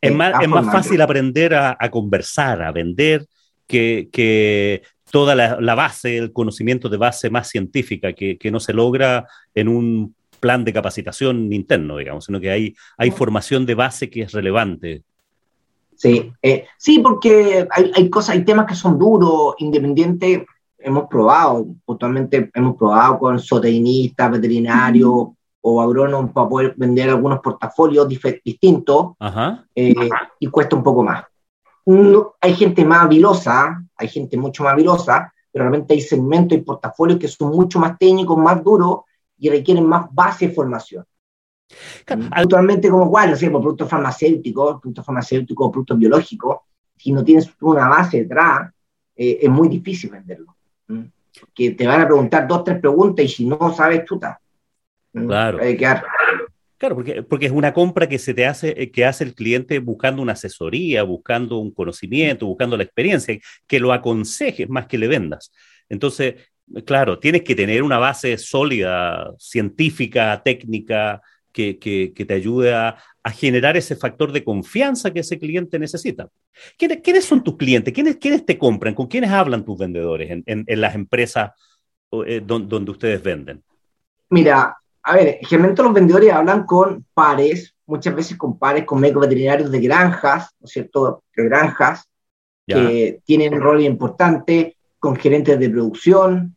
es, 0.01 0.15
más, 0.15 0.35
es 0.41 0.49
más 0.49 0.67
fácil 0.67 1.01
aprender 1.01 1.55
a, 1.55 1.77
a 1.79 1.91
conversar, 1.91 2.63
a 2.63 2.71
vender, 2.71 3.27
que, 3.67 4.83
toda 5.11 5.35
la, 5.35 5.75
base, 5.75 6.19
el 6.19 6.33
conocimiento 6.33 6.89
de 6.89 6.97
base 6.97 7.31
más 7.31 7.49
científica 7.49 8.13
que, 8.13 8.51
no 8.51 8.61
se 8.61 8.73
logra 8.73 9.27
en 9.55 9.69
un 9.69 10.15
plan 10.41 10.65
de 10.65 10.73
capacitación 10.73 11.53
interno, 11.53 11.97
digamos, 11.97 12.27
sino 12.27 12.41
que 12.41 12.51
hay, 12.51 12.75
hay 12.99 13.11
formación 13.11 13.65
de 13.65 13.75
base 13.75 14.11
que 14.11 14.23
es 14.23 14.33
relevante. 14.33 15.03
Sí, 15.95 16.31
eh, 16.43 16.67
sí, 16.77 16.99
porque 16.99 17.67
hay, 17.71 17.91
hay, 17.95 18.11
cosas, 18.11 18.37
hay 18.37 18.45
temas 18.45 18.67
que 18.67 18.75
son 18.75 18.99
duros, 18.99 19.55
independientes, 19.59 20.43
hemos 20.79 21.09
probado, 21.09 21.67
puntualmente 21.85 22.51
hemos 22.55 22.77
probado 22.77 23.19
con 23.19 23.41
zootecnistas, 23.41 24.31
veterinarios 24.31 25.29
o 25.61 25.83
agrónomos 25.83 26.31
para 26.31 26.49
poder 26.49 26.75
vender 26.77 27.11
algunos 27.11 27.41
portafolios 27.41 28.07
distintos 28.09 29.15
eh, 29.75 29.95
y 30.39 30.47
cuesta 30.47 30.77
un 30.77 30.83
poco 30.85 31.03
más 31.03 31.25
hay 32.41 32.55
gente 32.55 32.85
más 32.85 33.05
habilosa, 33.05 33.83
hay 33.97 34.09
gente 34.09 34.37
mucho 34.37 34.65
más 34.65 34.73
habilosa, 34.73 35.33
pero 35.53 35.65
realmente 35.65 35.95
hay 35.95 36.01
segmentos 36.01 36.59
y 36.59 36.63
portafolios 36.63 37.19
que 37.19 37.29
son 37.29 37.51
mucho 37.51 37.79
más 37.79 37.97
técnicos, 37.99 38.37
más 38.37 38.63
duros 38.63 39.01
y 39.39 39.49
requieren 39.49 39.87
más 39.87 40.07
base 40.13 40.49
de 40.49 40.55
formación. 40.55 41.05
Actualmente, 42.33 42.89
como 42.89 43.11
cuál, 43.11 43.31
no 43.31 43.37
sé, 43.37 43.51
por 43.51 43.61
productos 43.61 43.89
farmacéuticos, 43.89 44.81
productos 44.81 45.05
farmacéuticos, 45.05 45.71
productos 45.71 45.99
biológicos, 45.99 46.59
si 46.97 47.13
no 47.13 47.25
tienes 47.25 47.51
una 47.61 47.89
base 47.89 48.23
detrás, 48.23 48.73
eh, 49.15 49.39
es 49.43 49.51
muy 49.51 49.69
difícil 49.69 50.11
venderlo. 50.11 50.57
Que 51.55 51.73
te 51.73 51.87
van 51.87 52.01
a 52.01 52.07
preguntar 52.07 52.47
dos, 52.47 52.65
tres 52.65 52.81
preguntas 52.81 53.25
y 53.25 53.29
si 53.29 53.45
no 53.47 53.73
sabes, 53.75 54.05
chuta. 54.05 54.41
Claro. 55.13 55.59
Hay 55.61 55.73
que 55.73 55.79
quedar 55.79 56.05
Claro, 56.79 56.95
porque, 56.95 57.23
porque 57.23 57.47
es 57.47 57.53
una 57.53 57.73
compra 57.73 58.09
que 58.09 58.19
se 58.19 58.35
te 58.35 58.47
hace, 58.47 58.75
eh, 58.77 58.91
que 58.91 59.05
hace 59.05 59.25
el 59.25 59.35
cliente 59.35 59.79
buscando 59.79 60.21
una 60.21 60.33
asesoría, 60.33 61.03
buscando 61.03 61.59
un 61.59 61.73
conocimiento, 61.73 62.47
buscando 62.47 62.77
la 62.77 62.83
experiencia, 62.83 63.39
que 63.67 63.81
lo 63.81 63.93
aconsejes 63.93 64.69
más 64.69 64.87
que 64.87 64.99
le 64.99 65.09
vendas. 65.09 65.53
Entonces, 65.89 66.35
claro, 66.85 67.19
tienes 67.19 67.43
que 67.43 67.55
tener 67.55 67.83
una 67.83 67.99
base 67.99 68.37
sólida, 68.39 69.33
científica, 69.39 70.43
técnica, 70.45 71.23
que, 71.57 72.13
que, 72.15 72.25
te 72.25 72.35
ayude 72.35 72.75
a, 72.75 72.97
generar 73.35 73.77
ese 73.77 73.97
factor 73.97 74.31
de 74.31 74.45
confianza 74.45 75.13
que 75.13 75.21
ese 75.21 75.39
cliente 75.39 75.81
necesita. 75.81 76.29
¿Quiénes, 76.79 77.01
quiénes 77.03 77.25
son 77.25 77.43
tus 77.43 77.57
clientes? 77.57 77.93
¿Quiénes, 77.93 78.19
¿Quiénes, 78.19 78.47
te 78.47 78.57
compran? 78.57 78.95
¿Con 78.95 79.09
quiénes 79.09 79.31
hablan 79.31 79.65
tus 79.65 79.77
vendedores 79.77 80.31
en, 80.31 80.45
en, 80.47 80.81
las 80.81 80.95
empresas 80.95 81.51
eh, 82.25 82.41
donde, 82.45 82.69
donde 82.69 82.91
ustedes 82.93 83.21
venden? 83.21 83.65
Mira, 84.31 84.77
a 85.07 85.15
ver, 85.15 85.39
generalmente 85.43 85.83
los 85.85 85.93
vendedores 85.93 86.33
hablan 86.33 86.67
con 86.67 87.07
pares, 87.15 87.73
muchas 87.87 88.13
veces 88.13 88.37
con 88.37 88.59
pares, 88.59 88.85
con 88.85 88.99
médicos 88.99 89.23
veterinarios 89.23 89.71
de 89.71 89.81
granjas, 89.81 90.51
¿no 90.59 90.65
es 90.65 90.73
cierto? 90.73 91.23
De 91.37 91.45
granjas, 91.45 92.09
que 92.67 93.21
tienen 93.25 93.55
un 93.55 93.61
rol 93.61 93.83
importante, 93.83 94.77
con 94.99 95.15
gerentes 95.15 95.61
de 95.61 95.71
producción, 95.71 96.57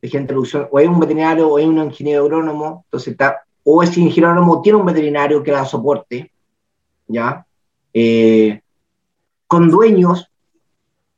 de 0.00 0.08
gerente 0.08 0.32
de 0.32 0.36
producción, 0.36 0.68
o 0.70 0.78
hay 0.78 0.86
un 0.86 0.98
veterinario 0.98 1.46
o 1.46 1.58
hay 1.58 1.66
un 1.66 1.76
ingeniero 1.76 2.22
agrónomo, 2.22 2.86
entonces 2.86 3.12
está, 3.12 3.42
o 3.64 3.82
ese 3.82 4.00
ingeniero 4.00 4.30
agrónomo 4.30 4.62
tiene 4.62 4.78
un 4.78 4.86
veterinario 4.86 5.42
que 5.42 5.50
da 5.50 5.66
soporte, 5.66 6.32
¿ya? 7.06 7.44
Eh, 7.92 8.62
con 9.46 9.68
dueños, 9.68 10.30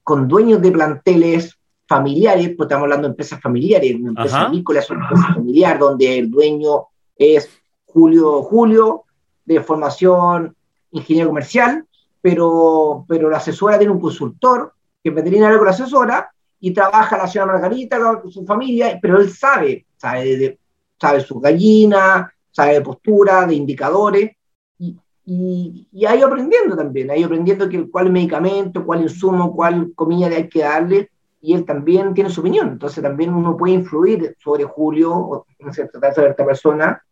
con 0.03 0.27
dueños 0.27 0.61
de 0.61 0.73
planteles 0.73 1.57
familiares, 1.93 2.49
porque 2.57 2.73
estamos 2.73 2.85
hablando 2.85 3.07
de 3.07 3.13
empresas 3.13 3.41
familiares, 3.41 3.95
una 3.95 4.11
empresa 4.11 4.43
agrícola 4.47 4.81
es 4.81 4.91
una 4.91 5.03
empresa 5.05 5.35
familiar, 5.35 5.79
donde 5.79 6.19
el 6.19 6.31
dueño 6.31 6.87
es 7.17 7.51
Julio 7.85 8.43
Julio, 8.43 9.05
de 9.45 9.61
formación 9.61 10.57
ingeniero 10.93 11.29
comercial, 11.29 11.85
pero, 12.23 13.05
pero 13.07 13.29
la 13.29 13.37
asesora 13.37 13.79
tiene 13.79 13.93
un 13.93 14.01
consultor, 14.01 14.73
que 15.03 15.11
es 15.11 15.15
veterinario 15.15 15.59
con 15.59 15.67
la 15.67 15.73
asesora, 15.73 16.31
y 16.61 16.71
trabaja 16.71 17.19
la 17.19 17.27
señora 17.27 17.53
Margarita 17.53 17.99
con 18.21 18.31
su 18.31 18.47
familia, 18.47 18.99
pero 19.03 19.21
él 19.21 19.31
sabe, 19.31 19.85
sabe, 19.97 20.37
de, 20.37 20.59
sabe 20.99 21.21
su 21.21 21.41
gallina, 21.41 22.33
sabe 22.51 22.75
de 22.75 22.81
postura, 22.81 23.47
de 23.47 23.55
indicadores, 23.55 24.31
y, 24.79 24.97
y, 25.27 25.89
y 25.93 26.07
ha 26.07 26.17
ido 26.17 26.29
aprendiendo 26.29 26.75
también, 26.75 27.11
ha 27.11 27.17
ido 27.17 27.27
aprendiendo 27.27 27.69
que, 27.69 27.91
cuál 27.91 28.11
medicamento, 28.11 28.87
cuál 28.87 29.03
insumo, 29.03 29.55
cuál 29.55 29.93
comida 29.95 30.29
hay 30.29 30.49
que 30.49 30.61
darle, 30.61 31.11
y 31.43 31.55
él 31.55 31.67
también 31.67 32.15
tiene 32.15 32.31
su 32.31 32.41
opinión. 32.41 32.69
Entonces 32.69 33.03
también 33.03 33.35
uno 33.35 33.57
puede 33.57 33.75
influir 33.75 34.37
sobre 34.39 34.65
Julio, 34.65 35.15
o 35.15 35.47
tratar 35.59 36.15
de 36.15 36.31
esta 36.31 36.47
persona, 36.47 37.03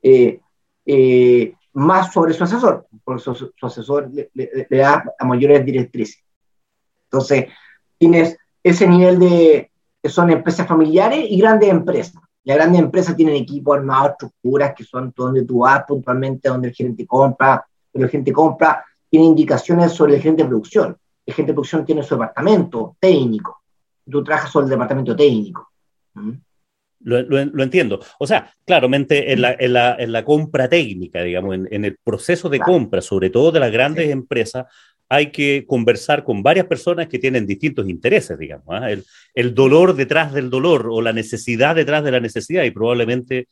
eh, 0.00 0.40
eh, 0.86 1.54
más 1.74 2.12
sobre 2.12 2.32
su 2.32 2.44
asesor, 2.44 2.86
porque 3.04 3.22
su, 3.22 3.52
asesor 3.60 4.10
le, 4.10 4.66
da 4.70 5.04
a 5.18 5.24
mayores 5.24 5.64
directrices. 5.64 6.22
Entonces, 7.04 7.46
tienes 7.98 8.36
ese 8.62 8.86
nivel 8.86 9.18
de, 9.18 9.70
que 10.02 10.08
son 10.08 10.30
empresas 10.30 10.66
familiares 10.66 11.24
y 11.28 11.38
grandes 11.40 11.70
empresas. 11.70 12.22
Las 12.44 12.56
grandes 12.56 12.80
empresas 12.80 13.16
tienen 13.16 13.36
equipos 13.36 13.76
armados, 13.76 14.12
estructuras 14.12 14.74
que 14.74 14.84
son 14.84 15.12
donde 15.16 15.44
tú 15.44 15.60
vas 15.60 15.84
puntualmente, 15.86 16.48
donde 16.48 16.68
el 16.68 16.74
gerente 16.74 17.06
compra, 17.06 17.64
pero 17.90 18.04
el 18.04 18.10
gerente 18.10 18.32
compra 18.32 18.84
tiene 19.08 19.26
indicaciones 19.26 19.92
sobre 19.92 20.16
el 20.16 20.22
gerente 20.22 20.42
de 20.42 20.48
producción. 20.48 20.96
El 21.24 21.34
gerente 21.34 21.52
de 21.52 21.54
producción 21.54 21.84
tiene 21.84 22.02
su 22.02 22.14
departamento 22.14 22.96
técnico, 22.98 23.61
tú 24.12 24.22
trabajas 24.22 24.52
sobre 24.52 24.66
el 24.66 24.70
departamento 24.70 25.16
técnico. 25.16 25.68
¿Mm? 26.14 26.32
Lo, 27.04 27.62
entiendo. 27.62 28.00
O 28.20 28.26
sea, 28.26 28.52
claramente 28.64 29.32
en 29.32 29.42
la, 29.42 29.56
en 29.58 29.72
la, 29.72 29.96
en 29.98 30.12
la 30.12 30.24
compra 30.24 30.68
técnica, 30.68 31.22
digamos, 31.22 31.56
en, 31.68 31.84
el 31.84 31.96
proceso 32.04 32.48
de 32.48 32.60
compra, 32.60 33.00
sobre 33.00 33.28
todo 33.30 33.50
de 33.50 33.58
las 33.58 33.72
grandes 33.72 34.08
empresas, 34.10 34.66
hay 35.08 35.32
que 35.32 35.64
conversar 35.66 36.22
con 36.22 36.42
varias 36.42 36.66
personas 36.66 37.08
que 37.08 37.18
tienen 37.18 37.44
distintos 37.44 37.88
intereses, 37.88 38.38
digamos. 38.38 38.66
¿ah? 38.68 38.90
El, 38.90 39.04
el, 39.34 39.52
dolor 39.52 39.96
detrás 39.96 40.32
del 40.32 40.48
dolor 40.48 40.88
o 40.90 41.02
la 41.02 41.12
necesidad 41.12 41.74
detrás 41.74 42.04
de 42.04 42.12
la 42.12 42.20
necesidad 42.20 42.62
y 42.62 42.70
probablemente 42.70 43.48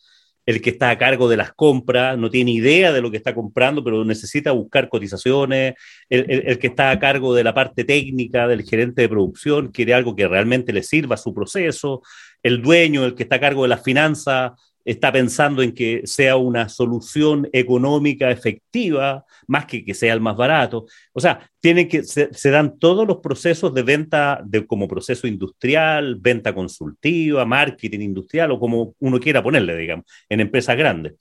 el 0.50 0.60
que 0.60 0.70
está 0.70 0.90
a 0.90 0.98
cargo 0.98 1.28
de 1.28 1.36
las 1.36 1.52
compras 1.52 2.18
no 2.18 2.28
tiene 2.28 2.50
idea 2.50 2.92
de 2.92 3.00
lo 3.00 3.10
que 3.10 3.16
está 3.16 3.34
comprando, 3.34 3.84
pero 3.84 4.04
necesita 4.04 4.50
buscar 4.50 4.88
cotizaciones, 4.88 5.74
el, 6.08 6.58
que 6.58 6.66
está 6.66 6.90
a 6.90 6.98
cargo 6.98 7.34
de 7.34 7.44
la 7.44 7.54
parte 7.54 7.84
técnica, 7.84 8.48
del 8.48 8.64
gerente 8.64 9.02
de 9.02 9.08
producción, 9.08 9.68
quiere 9.68 9.94
algo 9.94 10.16
que 10.16 10.26
realmente 10.26 10.72
le 10.72 10.82
sirva 10.82 11.14
a 11.14 11.18
su 11.18 11.32
proceso, 11.32 12.02
el 12.42 12.60
dueño, 12.62 13.04
el 13.04 13.14
que 13.14 13.22
está 13.22 13.36
a 13.36 13.40
cargo 13.40 13.62
de 13.62 13.68
las 13.68 13.84
finanzas, 13.84 14.52
está 14.90 15.12
pensando 15.12 15.62
en 15.62 15.72
que 15.72 16.02
sea 16.04 16.36
una 16.36 16.68
solución 16.68 17.48
económica 17.52 18.30
efectiva, 18.30 19.24
más 19.46 19.66
que 19.66 19.84
que 19.84 19.94
sea 19.94 20.12
el 20.12 20.20
más 20.20 20.36
barato. 20.36 20.86
O 21.12 21.20
sea, 21.20 21.48
tienen 21.60 21.86
que, 21.88 22.02
se, 22.02 22.50
dan 22.50 22.78
todos 22.78 23.06
los 23.06 23.18
procesos 23.18 23.72
de 23.72 23.82
venta 23.82 24.40
de, 24.44 24.66
como 24.66 24.88
proceso 24.88 25.28
industrial, 25.28 26.16
venta 26.16 26.52
consultiva, 26.54 27.44
marketing 27.44 28.00
industrial 28.00 28.50
o 28.50 28.58
como 28.58 28.94
uno 28.98 29.20
quiera 29.20 29.42
ponerle, 29.42 29.76
digamos, 29.76 30.06
en 30.28 30.40
empresas 30.40 30.76
grandes. 30.76 31.14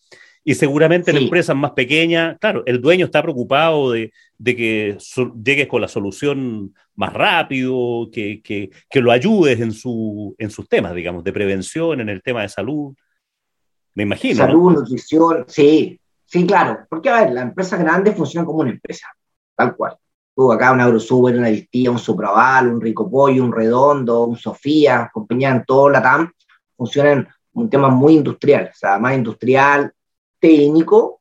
Y 0.44 0.56
seguramente 0.56 1.12
en 1.12 1.18
empresas 1.18 1.56
más 1.56 1.72
pequeñas, 1.72 2.38
claro, 2.40 2.64
el 2.66 2.82
dueño 2.82 3.06
está 3.06 3.22
preocupado 3.22 3.92
de, 3.92 4.12
que 4.44 4.98
llegues 5.44 5.68
con 5.68 5.82
la 5.82 5.88
solución 5.88 6.74
más 6.96 7.14
rápido, 7.14 8.10
que, 8.12 8.42
que, 8.42 8.72
que 8.90 9.02
lo 9.02 9.12
ayudes 9.12 9.60
en, 9.60 9.74
su, 9.74 10.36
en 10.40 10.50
sus 10.50 10.68
temas, 10.68 10.96
digamos, 10.96 11.24
de 11.24 11.34
prevención, 11.34 12.00
en 12.00 12.10
el 12.10 12.24
tema 12.24 12.42
de 12.42 12.50
salud. 12.50 12.96
Me 14.00 14.04
imagino. 14.04 14.38
Salud, 14.38 14.72
nutrición, 14.72 15.44
sí, 15.50 16.00
sí, 16.24 16.48
claro. 16.48 16.88
Porque, 16.90 17.10
a 17.10 17.20
ver, 17.20 17.34
las 17.34 17.44
empresas 17.44 17.78
grandes 17.82 18.16
funcionan 18.16 18.46
como 18.46 18.60
una 18.60 18.70
empresa, 18.70 19.10
tal 19.58 19.76
cual. 19.76 19.98
Tú 20.34 20.54
acá 20.54 20.72
un 20.72 20.80
AgroSuper, 20.80 21.38
una 21.38 21.50
Distilla, 21.50 21.92
un 21.92 22.00
Supraval, 22.00 22.70
un 22.70 22.80
Rico 22.80 23.12
Pollo, 23.12 23.44
un 23.44 23.52
Redondo, 23.52 24.24
un 24.24 24.38
Sofía, 24.38 25.10
compañía 25.14 25.50
en 25.50 25.66
todo 25.66 25.90
la 25.90 26.02
TAM, 26.02 26.32
funcionan 26.78 27.28
un 27.52 27.70
tema 27.70 27.90
muy 27.90 28.14
industrial, 28.14 28.70
o 28.74 28.78
sea, 28.78 28.98
más 29.00 29.16
industrial, 29.16 29.92
técnico, 30.40 31.20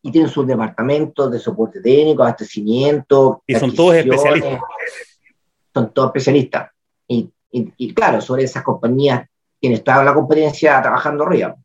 y 0.00 0.12
tienen 0.12 0.30
sus 0.30 0.46
departamentos 0.46 1.28
de 1.32 1.40
soporte 1.40 1.80
técnico, 1.80 2.22
abastecimiento. 2.22 3.42
Y 3.48 3.56
son 3.56 3.74
todos 3.74 3.96
especialistas. 3.96 4.60
Son 5.74 5.92
todos 5.92 6.10
especialistas. 6.10 6.70
Y, 7.08 7.28
y, 7.50 7.72
y, 7.76 7.92
claro, 7.92 8.20
sobre 8.20 8.44
esas 8.44 8.62
compañías, 8.62 9.28
quienes 9.60 9.82
toda 9.82 10.04
la 10.04 10.14
competencia 10.14 10.80
trabajando 10.80 11.24
arriba. 11.24 11.56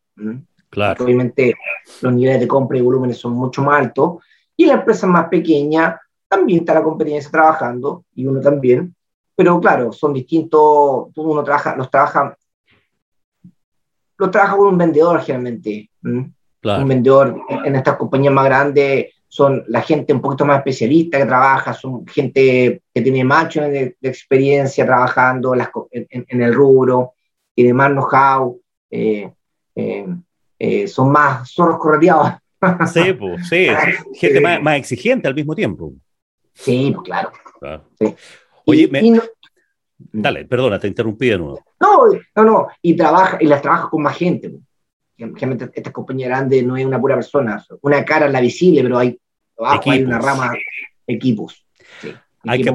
Claro. 0.69 1.03
obviamente 1.03 1.53
los 2.01 2.13
niveles 2.13 2.39
de 2.39 2.47
compra 2.47 2.77
y 2.77 2.81
volúmenes 2.81 3.17
son 3.17 3.33
mucho 3.33 3.61
más 3.61 3.81
altos. 3.81 4.23
Y 4.55 4.65
la 4.65 4.73
empresa 4.73 5.07
más 5.07 5.27
pequeña 5.27 5.99
también 6.27 6.59
está 6.59 6.73
la 6.73 6.83
competencia 6.83 7.29
trabajando, 7.29 8.05
y 8.15 8.25
uno 8.25 8.39
también. 8.39 8.95
Pero 9.35 9.59
claro, 9.59 9.91
son 9.91 10.13
distintos, 10.13 11.07
uno 11.15 11.43
trabaja, 11.43 11.75
los 11.75 11.89
trabaja, 11.89 12.37
los 14.17 14.31
trabaja 14.31 14.55
con 14.55 14.67
un 14.67 14.77
vendedor 14.77 15.19
generalmente. 15.21 15.89
Un 16.03 16.87
vendedor 16.87 17.41
en 17.65 17.75
estas 17.75 17.97
compañías 17.97 18.33
más 18.33 18.45
grandes 18.45 19.07
son 19.27 19.63
la 19.67 19.81
gente 19.81 20.13
un 20.13 20.21
poquito 20.21 20.45
más 20.45 20.59
especialista 20.59 21.17
que 21.17 21.25
trabaja, 21.25 21.73
son 21.73 22.05
gente 22.05 22.83
que 22.93 23.01
tiene 23.01 23.23
más 23.23 23.53
de, 23.53 23.95
de 23.99 24.09
experiencia 24.09 24.85
trabajando 24.85 25.55
en, 25.55 26.07
en, 26.09 26.41
el 26.41 26.53
rubro, 26.53 27.13
tiene 27.55 27.73
más 27.73 27.91
know-how. 27.91 28.61
Eh, 28.89 29.31
eh, 29.81 30.05
eh, 30.59 30.87
son 30.87 31.11
más 31.11 31.51
zorros 31.51 31.79
correteados. 31.79 32.33
Sí, 32.93 33.13
pues, 33.13 33.47
sí, 33.49 33.67
gente 34.13 34.39
más, 34.39 34.61
más, 34.61 34.77
exigente 34.77 35.27
al 35.27 35.33
mismo 35.33 35.55
tiempo. 35.55 35.93
Sí, 36.53 36.91
pues 36.93 37.05
claro. 37.05 37.31
Oye, 38.65 38.87
me... 38.87 39.19
dale, 39.97 40.45
perdona, 40.45 40.77
te 40.77 40.87
interrumpí 40.87 41.29
de 41.29 41.39
nuevo. 41.39 41.63
No, 41.79 42.05
no, 42.35 42.43
no, 42.43 42.67
y, 42.81 42.95
trabaja, 42.95 43.37
y 43.41 43.47
las 43.47 43.63
trabajas 43.63 43.89
con 43.89 44.03
más 44.03 44.15
gente. 44.15 44.51
Generalmente 45.17 45.71
esta 45.73 45.91
compañía 45.91 46.27
grande 46.27 46.61
no 46.61 46.77
es 46.77 46.85
una 46.85 46.99
pura 46.99 47.15
persona, 47.15 47.63
una 47.81 48.05
cara 48.05 48.27
es 48.27 48.31
la 48.31 48.41
visible, 48.41 48.83
pero 48.83 48.99
hay, 48.99 49.19
abajo 49.57 49.91
hay 49.91 50.03
una 50.03 50.19
rama, 50.19 50.53
equipos. 51.07 51.65
hay, 52.43 52.63
que 52.63 52.71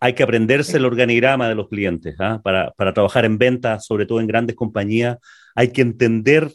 hay 0.00 0.14
que 0.14 0.22
aprenderse 0.22 0.76
el 0.76 0.84
organigrama 0.84 1.48
de 1.48 1.54
los 1.54 1.68
clientes 1.68 2.16
¿ah? 2.18 2.40
para, 2.42 2.70
para 2.72 2.92
trabajar 2.92 3.24
en 3.24 3.38
ventas, 3.38 3.86
sobre 3.86 4.06
todo 4.06 4.20
en 4.20 4.26
grandes 4.26 4.56
compañías 4.56 5.18
hay 5.54 5.68
que 5.72 5.82
entender 5.82 6.52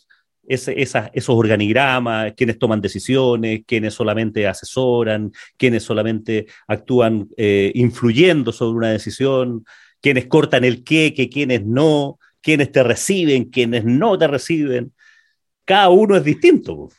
ese, 0.47 0.81
esos 0.81 1.29
organigramas, 1.29 2.33
quienes 2.33 2.57
toman 2.57 2.81
decisiones, 2.81 3.61
quienes 3.67 3.93
solamente 3.93 4.47
asesoran, 4.47 5.31
quienes 5.57 5.83
solamente 5.83 6.47
actúan 6.67 7.27
eh, 7.35 7.71
influyendo 7.75 8.51
sobre 8.51 8.77
una 8.77 8.89
decisión, 8.91 9.65
quienes 10.01 10.27
cortan 10.27 10.63
el 10.63 10.83
qué, 10.83 11.13
que 11.13 11.29
quienes 11.29 11.65
no, 11.65 12.17
quienes 12.41 12.71
te 12.71 12.83
reciben, 12.83 13.45
quienes 13.45 13.83
no 13.83 14.17
te 14.17 14.27
reciben. 14.27 14.93
Cada 15.65 15.89
uno 15.89 16.15
es 16.15 16.23
distinto. 16.23 16.89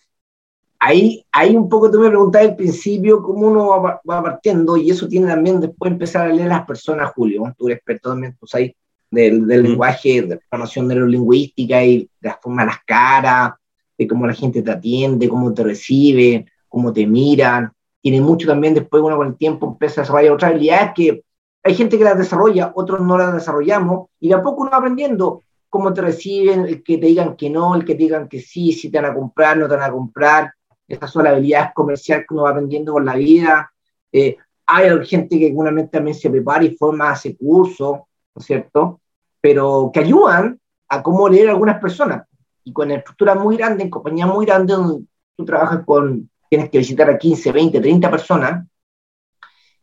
Ahí, 0.80 1.26
ahí 1.32 1.56
un 1.56 1.68
poco 1.68 1.90
tú 1.90 1.98
me 1.98 2.08
preguntabas 2.08 2.50
al 2.50 2.56
principio 2.56 3.20
cómo 3.22 3.48
uno 3.48 3.82
va, 3.82 4.22
partiendo 4.22 4.76
y 4.76 4.90
eso 4.90 5.08
tiene 5.08 5.26
también 5.26 5.58
después 5.58 5.90
empezar 5.90 6.30
a 6.30 6.32
leer 6.32 6.48
las 6.48 6.66
personas, 6.66 7.10
Julio. 7.14 7.42
Tú 7.56 7.66
eres 7.66 7.78
experto 7.78 8.10
también, 8.10 8.36
pues 8.38 8.54
ahí 8.54 8.76
del, 9.10 9.46
lenguaje, 9.46 10.22
de 10.22 10.34
la 10.36 10.40
formación 10.50 10.88
neurolingüística 10.88 11.82
y 11.84 12.10
de 12.20 12.28
la 12.28 12.38
forma 12.40 12.62
de 12.62 12.68
las 12.68 12.84
caras, 12.84 13.52
de 13.96 14.06
cómo 14.06 14.26
la 14.26 14.34
gente 14.34 14.62
te 14.62 14.70
atiende, 14.70 15.28
cómo 15.28 15.52
te 15.52 15.64
recibe, 15.64 16.46
cómo 16.68 16.92
te 16.92 17.06
miran. 17.06 17.72
Tiene 18.00 18.20
mucho 18.20 18.46
también 18.46 18.74
después 18.74 19.02
uno 19.02 19.16
con 19.16 19.28
el 19.28 19.36
tiempo 19.36 19.66
empieza 19.66 20.00
a 20.00 20.04
desarrollar 20.04 20.32
otras 20.32 20.50
habilidades 20.52 20.92
que 20.94 21.24
hay 21.64 21.74
gente 21.74 21.98
que 21.98 22.04
las 22.04 22.16
desarrolla, 22.16 22.72
otros 22.74 23.00
no 23.00 23.18
las 23.18 23.34
desarrollamos 23.34 24.08
y 24.20 24.28
de 24.28 24.34
a 24.34 24.42
poco 24.42 24.62
uno 24.62 24.70
va 24.70 24.78
aprendiendo 24.78 25.42
cómo 25.68 25.92
te 25.92 26.00
reciben, 26.00 26.60
el 26.66 26.82
que 26.82 26.98
te 26.98 27.06
digan 27.06 27.36
que 27.36 27.50
no, 27.50 27.74
el 27.74 27.84
que 27.84 27.94
te 27.94 28.04
digan 28.04 28.28
que 28.28 28.40
sí, 28.40 28.72
si 28.72 28.90
te 28.90 29.00
van 29.00 29.10
a 29.10 29.14
comprar, 29.14 29.58
no 29.58 29.68
te 29.68 29.76
van 29.76 29.90
a 29.90 29.92
comprar. 29.92 30.52
Esas 30.86 31.10
son 31.10 31.24
las 31.24 31.34
habilidades 31.34 31.70
comerciales 31.74 32.24
que 32.26 32.34
uno 32.34 32.44
va 32.44 32.50
aprendiendo 32.50 32.92
con 32.94 33.04
la 33.04 33.16
vida. 33.16 33.70
Eh, 34.10 34.36
hay 34.66 35.06
gente 35.06 35.38
que 35.38 35.48
seguramente 35.48 35.90
también 35.90 36.14
se 36.14 36.30
prepara 36.30 36.64
y 36.64 36.74
forma, 36.74 37.10
hace 37.10 37.36
cursos, 37.36 38.00
cierto? 38.44 39.00
Pero 39.40 39.90
que 39.92 40.00
ayudan 40.00 40.60
a 40.88 41.02
cómo 41.02 41.28
leer 41.28 41.48
a 41.48 41.52
algunas 41.52 41.80
personas. 41.80 42.24
y 42.64 42.72
con 42.72 42.90
estructuras 42.90 43.38
muy 43.38 43.56
grandes, 43.56 43.84
en 43.84 43.90
compañías 43.90 44.28
muy 44.28 44.44
grandes, 44.44 44.76
donde 44.76 45.06
tú 45.36 45.44
trabajas 45.46 45.84
con, 45.86 46.28
tienes 46.50 46.68
que 46.68 46.78
visitar 46.78 47.08
a 47.08 47.16
15, 47.16 47.50
20, 47.50 47.80
30 47.80 48.10
personas, 48.10 48.66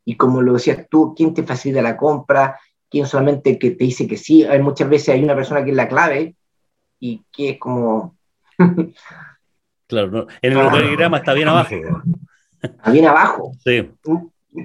y 0.05 0.15
como 0.15 0.41
lo 0.41 0.53
decías 0.53 0.87
tú, 0.87 1.13
¿quién 1.15 1.33
te 1.33 1.43
facilita 1.43 1.81
la 1.81 1.97
compra? 1.97 2.59
¿Quién 2.89 3.07
solamente 3.07 3.57
que 3.57 3.71
te 3.71 3.85
dice 3.85 4.07
que 4.07 4.17
sí? 4.17 4.43
Hay 4.43 4.61
muchas 4.61 4.87
veces 4.87 5.09
hay 5.09 5.23
una 5.23 5.35
persona 5.35 5.63
que 5.65 5.71
es 5.71 5.75
la 5.75 5.87
clave 5.87 6.35
y 6.99 7.23
que 7.31 7.49
es 7.49 7.59
como... 7.59 8.15
claro, 9.87 10.27
en 10.41 10.51
el 10.51 10.57
organigrama 10.59 11.17
está 11.17 11.33
bien 11.33 11.47
abajo. 11.47 11.75
Está 12.61 12.91
bien 12.91 13.07
abajo. 13.07 13.51
Sí. 13.63 13.89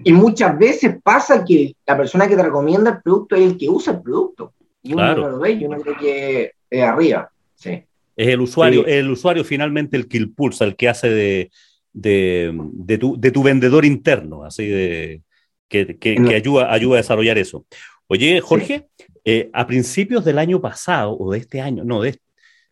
Y 0.05 0.13
muchas 0.13 0.59
veces 0.59 0.97
pasa 1.03 1.45
que 1.45 1.75
la 1.87 1.97
persona 1.97 2.29
que 2.29 2.37
te 2.37 2.43
recomienda 2.43 2.91
el 2.91 3.03
producto 3.03 3.37
es 3.37 3.43
el 3.43 3.59
que 3.59 3.69
usa 3.69 3.95
el 3.95 4.03
producto. 4.03 4.53
Y 4.83 4.95
uno 4.95 5.15
no 5.15 5.29
lo 5.29 5.39
ve 5.39 5.53
y 5.53 5.65
uno 5.65 5.79
cree 5.81 5.97
que 5.97 6.53
es 6.71 6.83
arriba. 6.83 7.31
Sí. 7.55 7.83
Es 8.17 8.29
el 8.29 8.41
usuario, 8.41 8.87
el 8.87 9.11
usuario 9.11 9.45
finalmente 9.45 9.97
el 9.97 10.09
que 10.09 10.19
impulsa, 10.19 10.65
el 10.65 10.77
que 10.77 10.89
hace 10.89 11.09
de, 11.09 11.51
de, 11.93 12.53
de, 12.73 12.99
tu, 12.99 13.19
de 13.19 13.31
tu, 13.31 13.43
vendedor 13.43 13.85
interno, 13.85 14.45
así 14.45 14.67
de 14.67 15.23
que, 15.69 15.99
que, 15.99 16.17
que 16.17 16.35
ayuda, 16.35 16.73
ayuda, 16.73 16.97
a 16.97 17.03
desarrollar 17.03 17.39
eso. 17.39 17.65
Oye, 18.09 18.41
Jorge, 18.41 18.89
sí. 18.99 19.05
eh, 19.25 19.51
a 19.53 19.67
principios 19.67 20.25
del 20.25 20.39
año 20.39 20.61
pasado, 20.61 21.17
o 21.19 21.33
de 21.33 21.39
este 21.39 21.61
año, 21.61 21.85
no, 21.85 22.03
de, 22.03 22.19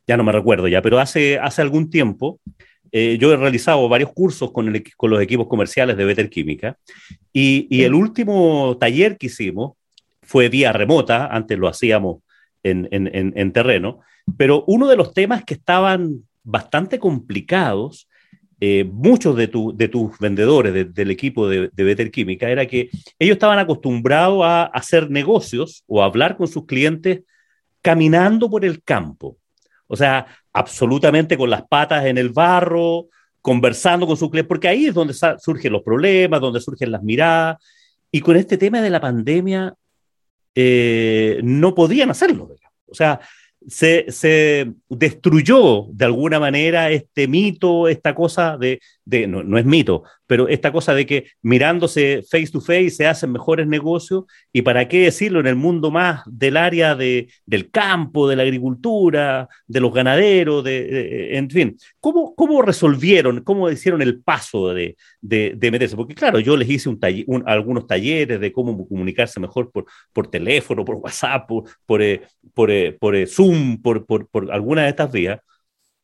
ya 0.07 0.17
no 0.17 0.25
me 0.25 0.33
recuerdo 0.33 0.69
ya, 0.69 0.83
pero 0.83 0.99
hace, 0.99 1.39
hace 1.39 1.63
algún 1.63 1.91
tiempo, 1.91 2.41
eh, 2.93 3.19
yo 3.21 3.33
he 3.33 3.37
realizado 3.37 3.89
varios 3.89 4.13
cursos 4.13 4.53
con, 4.53 4.75
el, 4.75 4.83
con, 4.97 5.11
los 5.11 5.21
equipos 5.21 5.47
comerciales 5.47 5.97
de 5.97 6.05
Better 6.05 6.31
Química 6.31 6.79
y, 7.33 7.67
y, 7.71 7.83
el 7.83 7.95
último 7.95 8.77
taller 8.79 9.19
que 9.19 9.27
hicimos 9.27 9.73
fue 10.23 10.49
vía 10.49 10.73
remota, 10.73 11.27
antes 11.27 11.59
lo 11.59 11.69
hacíamos 11.69 12.23
en, 12.63 12.89
en, 12.91 13.33
en, 13.37 13.53
terreno, 13.53 14.01
pero 14.37 14.65
uno 14.67 14.89
de 14.89 14.97
los 14.97 15.15
temas 15.15 15.45
que 15.45 15.55
estaban 15.55 16.25
bastante 16.43 16.99
complicados, 16.99 18.09
eh, 18.61 18.85
muchos 18.85 19.37
de, 19.37 19.49
tu, 19.49 19.77
de, 19.77 19.89
tus 19.89 20.19
vendedores 20.19 20.75
de, 20.75 20.85
del 20.85 21.11
equipo 21.11 21.49
de, 21.49 21.71
de 21.73 21.85
Better 21.85 22.11
Química, 22.11 22.51
era 22.51 22.67
que 22.67 22.91
ellos 23.19 23.35
estaban 23.35 23.59
acostumbrados 23.59 24.43
a 24.45 24.65
hacer 24.65 25.11
negocios 25.11 25.85
o 25.87 26.03
a 26.03 26.07
hablar 26.07 26.37
con 26.37 26.49
sus 26.49 26.67
clientes 26.67 27.21
caminando 27.81 28.51
por 28.51 28.65
el 28.65 28.83
campo. 28.83 29.39
O 29.87 29.97
sea, 29.97 30.27
absolutamente 30.59 31.37
con 31.37 31.51
las 31.51 31.63
patas 31.63 32.07
en 32.07 32.19
el 32.19 32.31
barro, 32.31 33.07
conversando 33.41 34.07
con 34.07 34.17
sus 34.17 34.31
clientes, 34.31 34.49
porque 34.49 34.69
ahí 34.69 34.87
es 34.87 34.95
donde 34.95 35.15
surgen 35.15 35.73
los 35.73 35.83
problemas, 35.83 36.41
donde 36.41 36.61
surgen 36.61 36.91
las 36.91 37.03
miradas. 37.03 37.59
Y 38.11 38.21
con 38.21 38.37
este 38.37 38.59
tema 38.59 38.83
de 38.83 38.91
la 38.91 39.01
pandemia, 39.01 39.75
eh, 40.55 41.41
no 41.45 41.75
podían 41.75 42.11
hacerlo. 42.11 42.49
O 42.87 42.95
sea, 42.95 43.21
se, 43.67 44.11
se, 44.11 44.73
destruyó 44.89 45.87
de 45.91 46.05
alguna 46.05 46.41
manera 46.41 46.91
este 46.91 47.29
mito, 47.29 47.87
esta 47.87 48.15
cosa 48.15 48.57
de, 48.57 48.81
de 49.05 49.27
no, 49.29 49.45
no, 49.45 49.59
es 49.59 49.65
mito, 49.65 50.03
pero 50.29 50.47
esta 50.47 50.71
cosa 50.71 50.95
de 50.95 51.07
que 51.07 51.31
mirándose 51.43 52.23
face 52.31 52.49
to 52.53 52.61
face 52.61 52.91
se 52.91 53.07
hacen 53.07 53.33
mejores 53.33 53.67
negocios 53.67 54.25
y 54.53 54.63
para 54.63 54.87
qué 54.87 55.01
decirlo 55.01 55.41
en 55.41 55.47
el 55.47 55.57
mundo 55.57 55.91
más 55.91 56.21
del 56.27 56.57
área 56.57 56.95
de, 56.95 57.29
del 57.47 57.71
campo, 57.71 58.29
de 58.29 58.37
la 58.37 58.43
agricultura, 58.45 59.49
de 59.67 59.81
los 59.81 59.93
ganaderos, 59.93 60.63
de, 60.63 60.85
de 60.85 61.39
en 61.39 61.51
fin, 61.51 61.77
¿cómo, 61.99 62.35
¿cómo 62.35 62.63
resolvieron, 62.63 63.43
cómo 63.43 63.71
hicieron 63.71 64.03
el 64.03 64.21
paso 64.21 64.73
de, 64.75 64.97
de, 65.21 65.55
de 65.57 65.71
meterse? 65.71 65.97
Porque 65.97 66.15
claro, 66.15 66.39
yo 66.39 66.57
les 66.57 66.69
hice 66.69 66.91
un 66.91 67.01
taller, 67.01 67.25
un, 67.27 67.43
algunos 67.47 67.87
talleres 67.87 68.39
de 68.39 68.53
cómo 68.53 68.87
comunicarse 68.87 69.41
mejor 69.41 69.73
por, 69.73 69.87
por 70.13 70.31
teléfono, 70.31 70.85
por 70.85 70.97
WhatsApp, 70.97 71.49
por, 71.49 71.65
por, 71.87 72.03
eh, 72.03 72.23
por, 72.53 72.71
eh, 72.71 72.93
por 72.93 73.17
eh, 73.17 73.27
Zoom, 73.27 73.81
por, 73.81 74.05
por, 74.05 74.29
por 74.29 74.53
alguna 74.53 74.83
de 74.83 74.91
estas 74.91 75.11
vías, 75.11 75.41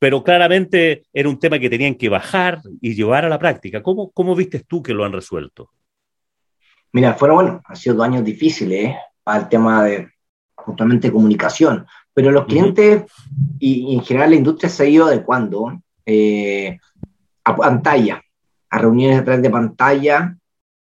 pero 0.04 0.22
claramente 0.22 1.04
era 1.14 1.30
un 1.30 1.38
tema 1.38 1.58
que 1.58 1.70
tenían 1.70 1.94
que 1.94 2.10
bajar 2.10 2.60
y 2.82 2.94
llevar 2.94 3.24
a 3.24 3.30
la 3.30 3.38
práctica. 3.38 3.82
¿Cómo, 3.82 4.10
cómo 4.10 4.36
vistes 4.36 4.66
tú 4.66 4.82
que 4.82 4.92
lo 4.92 5.02
han 5.02 5.14
resuelto? 5.14 5.70
Mira, 6.92 7.14
fueron, 7.14 7.36
bueno, 7.36 7.62
han 7.64 7.74
sido 7.74 7.96
dos 7.96 8.04
años 8.04 8.22
difíciles 8.22 8.84
¿eh? 8.84 8.96
para 9.22 9.38
el 9.40 9.48
tema 9.48 9.82
de 9.82 10.10
justamente 10.54 11.10
comunicación, 11.10 11.86
pero 12.12 12.30
los 12.30 12.44
clientes 12.44 13.00
uh 13.00 13.04
-huh. 13.06 13.56
y, 13.58 13.92
y, 13.92 13.94
en 13.94 14.04
general 14.04 14.28
la 14.28 14.36
industria 14.36 14.68
se 14.68 14.82
ha 14.82 14.86
ido 14.86 15.06
adecuando 15.06 15.80
eh, 16.04 16.78
a 17.42 17.56
pantalla, 17.56 18.20
a 18.68 18.78
reuniones 18.78 19.20
a 19.20 19.24
través 19.24 19.40
de 19.40 19.48
pantalla, 19.48 20.36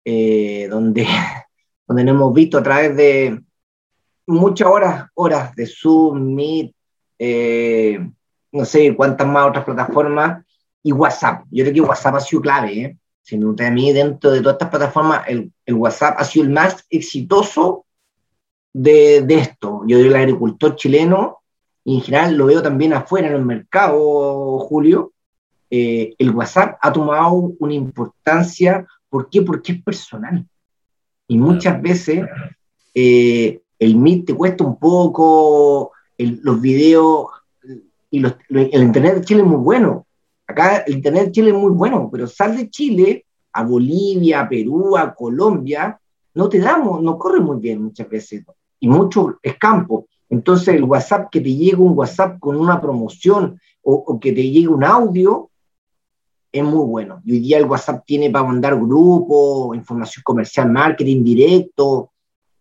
eh, 0.04 0.66
donde, 0.68 1.06
donde 1.86 2.02
nos 2.02 2.16
hemos 2.16 2.34
visto 2.34 2.58
a 2.58 2.62
través 2.64 2.96
de 2.96 3.40
muchas 4.26 4.66
horas, 4.66 5.06
horas 5.14 5.54
de 5.54 5.66
Zoom, 5.68 6.34
Meet, 6.34 6.74
eh, 7.20 8.00
no 8.52 8.64
sé 8.64 8.94
cuántas 8.94 9.26
más 9.26 9.48
otras 9.48 9.64
plataformas, 9.64 10.44
y 10.82 10.92
WhatsApp. 10.92 11.44
Yo 11.50 11.64
creo 11.64 11.74
que 11.74 11.80
WhatsApp 11.80 12.16
ha 12.16 12.20
sido 12.20 12.42
clave, 12.42 12.80
¿eh? 12.80 12.98
Si 13.22 13.38
me 13.38 13.66
a 13.66 13.70
mí, 13.70 13.92
dentro 13.92 14.32
de 14.32 14.40
todas 14.40 14.54
estas 14.54 14.70
plataformas, 14.70 15.22
el, 15.28 15.52
el, 15.64 15.74
WhatsApp 15.74 16.16
ha 16.18 16.24
sido 16.24 16.44
el 16.44 16.50
más 16.50 16.84
exitoso 16.90 17.86
de, 18.72 19.22
de 19.22 19.34
esto. 19.36 19.82
Yo 19.86 19.96
digo 19.98 20.10
el 20.10 20.16
agricultor 20.16 20.74
chileno, 20.74 21.38
y 21.84 21.96
en 21.96 22.00
general 22.02 22.36
lo 22.36 22.46
veo 22.46 22.62
también 22.62 22.92
afuera 22.92 23.28
en 23.28 23.34
el 23.34 23.44
mercado, 23.44 24.58
Julio, 24.58 25.12
eh, 25.70 26.14
el 26.18 26.30
WhatsApp 26.30 26.76
ha 26.82 26.92
tomado 26.92 27.54
una 27.58 27.74
importancia, 27.74 28.86
¿por 29.08 29.30
qué? 29.30 29.40
Porque 29.40 29.72
es 29.72 29.82
personal. 29.82 30.46
Y 31.28 31.38
muchas 31.38 31.80
veces 31.80 32.26
eh, 32.94 33.60
el 33.78 33.96
Meet 33.96 34.26
te 34.26 34.34
cuesta 34.34 34.64
un 34.64 34.78
poco, 34.78 35.92
el, 36.18 36.40
los 36.42 36.60
videos 36.60 37.28
y 38.12 38.20
los, 38.20 38.36
el 38.50 38.82
Internet 38.82 39.14
de 39.16 39.20
Chile 39.22 39.40
es 39.40 39.46
muy 39.46 39.56
bueno. 39.56 40.06
Acá 40.46 40.84
el 40.86 40.96
Internet 40.96 41.26
de 41.26 41.32
Chile 41.32 41.48
es 41.48 41.56
muy 41.56 41.72
bueno, 41.72 42.10
pero 42.12 42.26
sal 42.26 42.54
de 42.54 42.68
Chile 42.68 43.24
a 43.54 43.64
Bolivia, 43.64 44.42
a 44.42 44.48
Perú, 44.48 44.98
a 44.98 45.14
Colombia, 45.14 45.98
no 46.34 46.48
te 46.48 46.58
damos, 46.58 47.02
no 47.02 47.18
corre 47.18 47.40
muy 47.40 47.58
bien 47.58 47.82
muchas 47.82 48.08
veces. 48.10 48.44
Y 48.80 48.86
mucho 48.86 49.38
es 49.42 49.56
campo. 49.56 50.08
Entonces 50.28 50.74
el 50.74 50.84
WhatsApp, 50.84 51.30
que 51.30 51.40
te 51.40 51.54
llegue 51.54 51.76
un 51.76 51.96
WhatsApp 51.96 52.38
con 52.38 52.56
una 52.56 52.80
promoción 52.82 53.58
o, 53.82 53.94
o, 53.94 54.20
que 54.20 54.32
te 54.32 54.42
llegue 54.42 54.68
un 54.68 54.84
audio, 54.84 55.48
es 56.52 56.62
muy 56.62 56.84
bueno. 56.84 57.22
Y 57.24 57.32
hoy 57.32 57.40
día 57.40 57.56
el 57.56 57.64
WhatsApp 57.64 58.04
tiene 58.04 58.28
para 58.28 58.46
mandar 58.46 58.76
grupos, 58.76 59.74
información 59.74 60.22
comercial, 60.22 60.70
marketing 60.70 61.24
directo, 61.24 62.10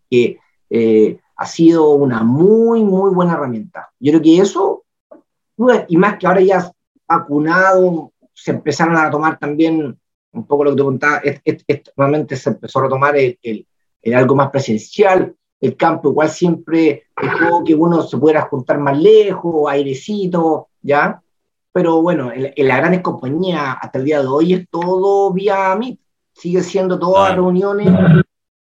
que 0.10 0.40
eh, 0.70 1.20
ha 1.36 1.46
sido 1.46 1.90
una 1.96 2.24
muy, 2.24 2.86
muy 2.86 3.14
buena 3.14 3.34
herramienta. 3.34 3.90
Yo 4.00 4.14
creo 4.14 4.22
que 4.22 4.38
eso 4.38 4.81
y 5.88 5.98
más 5.98 6.18
que 6.18 6.28
ahora 6.28 6.42
ya 6.42 6.72
vacunado, 7.08 8.14
se 8.34 8.52
empezaron 8.52 8.96
a 8.98 9.10
tomar 9.12 9.38
también 9.38 9.98
un 10.34 10.48
poco 10.48 10.64
lo 10.64 10.72
que 10.72 10.78
te 10.78 10.84
contaba, 10.84 11.18
es, 11.18 11.42
es, 11.44 11.64
es, 11.68 12.40
se 12.42 12.50
empezó 12.50 12.80
a 12.80 12.84
retomar 12.84 13.18
el, 13.18 13.38
el, 13.42 13.68
el, 14.02 14.14
algo 14.14 14.36
más 14.36 14.50
presencial, 14.50 15.36
el 15.60 15.76
campo 15.76 16.10
igual 16.10 16.30
siempre 16.30 17.04
dejó 17.22 17.64
que 17.64 17.76
uno 17.76 18.02
se 18.02 18.18
pudiera 18.18 18.44
juntar 18.44 18.80
más 18.80 18.98
lejos, 18.98 19.70
airecito, 19.70 20.70
¿ya? 20.82 21.22
Pero 21.74 22.02
bueno, 22.02 22.32
en, 22.32 22.54
en 22.56 22.68
las 22.68 22.78
grandes 22.78 23.02
compañías 23.02 23.78
hasta 23.80 24.00
el 24.00 24.06
día 24.06 24.22
de 24.22 24.28
hoy 24.28 24.54
es 24.54 24.70
todo 24.70 25.32
vía 25.34 25.76
Meet, 25.76 26.00
sigue 26.34 26.64
siendo 26.64 26.98
todas 26.98 27.32
ah. 27.32 27.36
reuniones, 27.36 27.90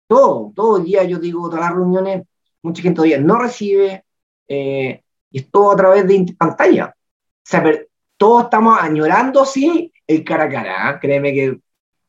todo, 0.08 0.52
todo 0.56 0.78
el 0.78 0.86
día 0.86 1.04
yo 1.04 1.20
digo, 1.20 1.50
todas 1.50 1.66
las 1.66 1.74
reuniones, 1.74 2.24
mucha 2.64 2.82
gente 2.82 2.96
todavía 2.96 3.20
no 3.20 3.38
recibe, 3.38 4.04
eh, 4.48 5.04
y 5.32 5.42
todo 5.42 5.72
a 5.72 5.76
través 5.76 6.08
de 6.08 6.36
pantalla. 6.38 6.94
O 6.96 7.44
sea, 7.44 7.64
pero 7.64 7.80
todos 8.18 8.46
estamos 8.46 8.78
añorando, 8.80 9.46
sí, 9.46 9.92
el 10.06 10.24
cara 10.24 10.46
a 10.46 10.50
cara. 10.50 10.92
¿eh? 10.92 10.98
Créeme 11.02 11.34
que 11.34 11.60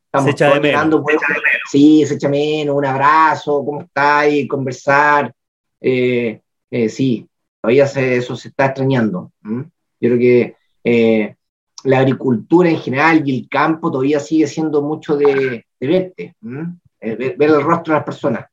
estamos 0.06 0.24
se 0.24 0.30
echa 0.30 0.54
de 0.54 0.60
menos. 0.60 1.02
Pues, 1.02 1.18
sí, 1.70 2.04
se 2.06 2.14
echa 2.14 2.28
menos, 2.28 2.76
un 2.76 2.86
abrazo, 2.86 3.64
¿cómo 3.64 3.82
estáis? 3.82 4.48
Conversar. 4.48 5.32
Eh, 5.80 6.40
eh, 6.70 6.88
sí, 6.88 7.28
todavía 7.60 7.86
se, 7.86 8.16
eso 8.16 8.36
se 8.36 8.48
está 8.48 8.66
extrañando. 8.66 9.32
¿Mm? 9.42 9.60
Yo 10.00 10.10
creo 10.10 10.18
que 10.18 10.56
eh, 10.84 11.36
la 11.84 11.98
agricultura 11.98 12.70
en 12.70 12.78
general 12.78 13.22
y 13.24 13.40
el 13.40 13.48
campo 13.48 13.90
todavía 13.90 14.20
sigue 14.20 14.46
siendo 14.46 14.82
mucho 14.82 15.16
de, 15.16 15.66
de 15.78 15.86
verte, 15.86 16.34
ver, 17.00 17.36
ver 17.36 17.50
el 17.50 17.62
rostro 17.62 17.92
de 17.92 17.98
las 17.98 18.04
personas. 18.04 18.46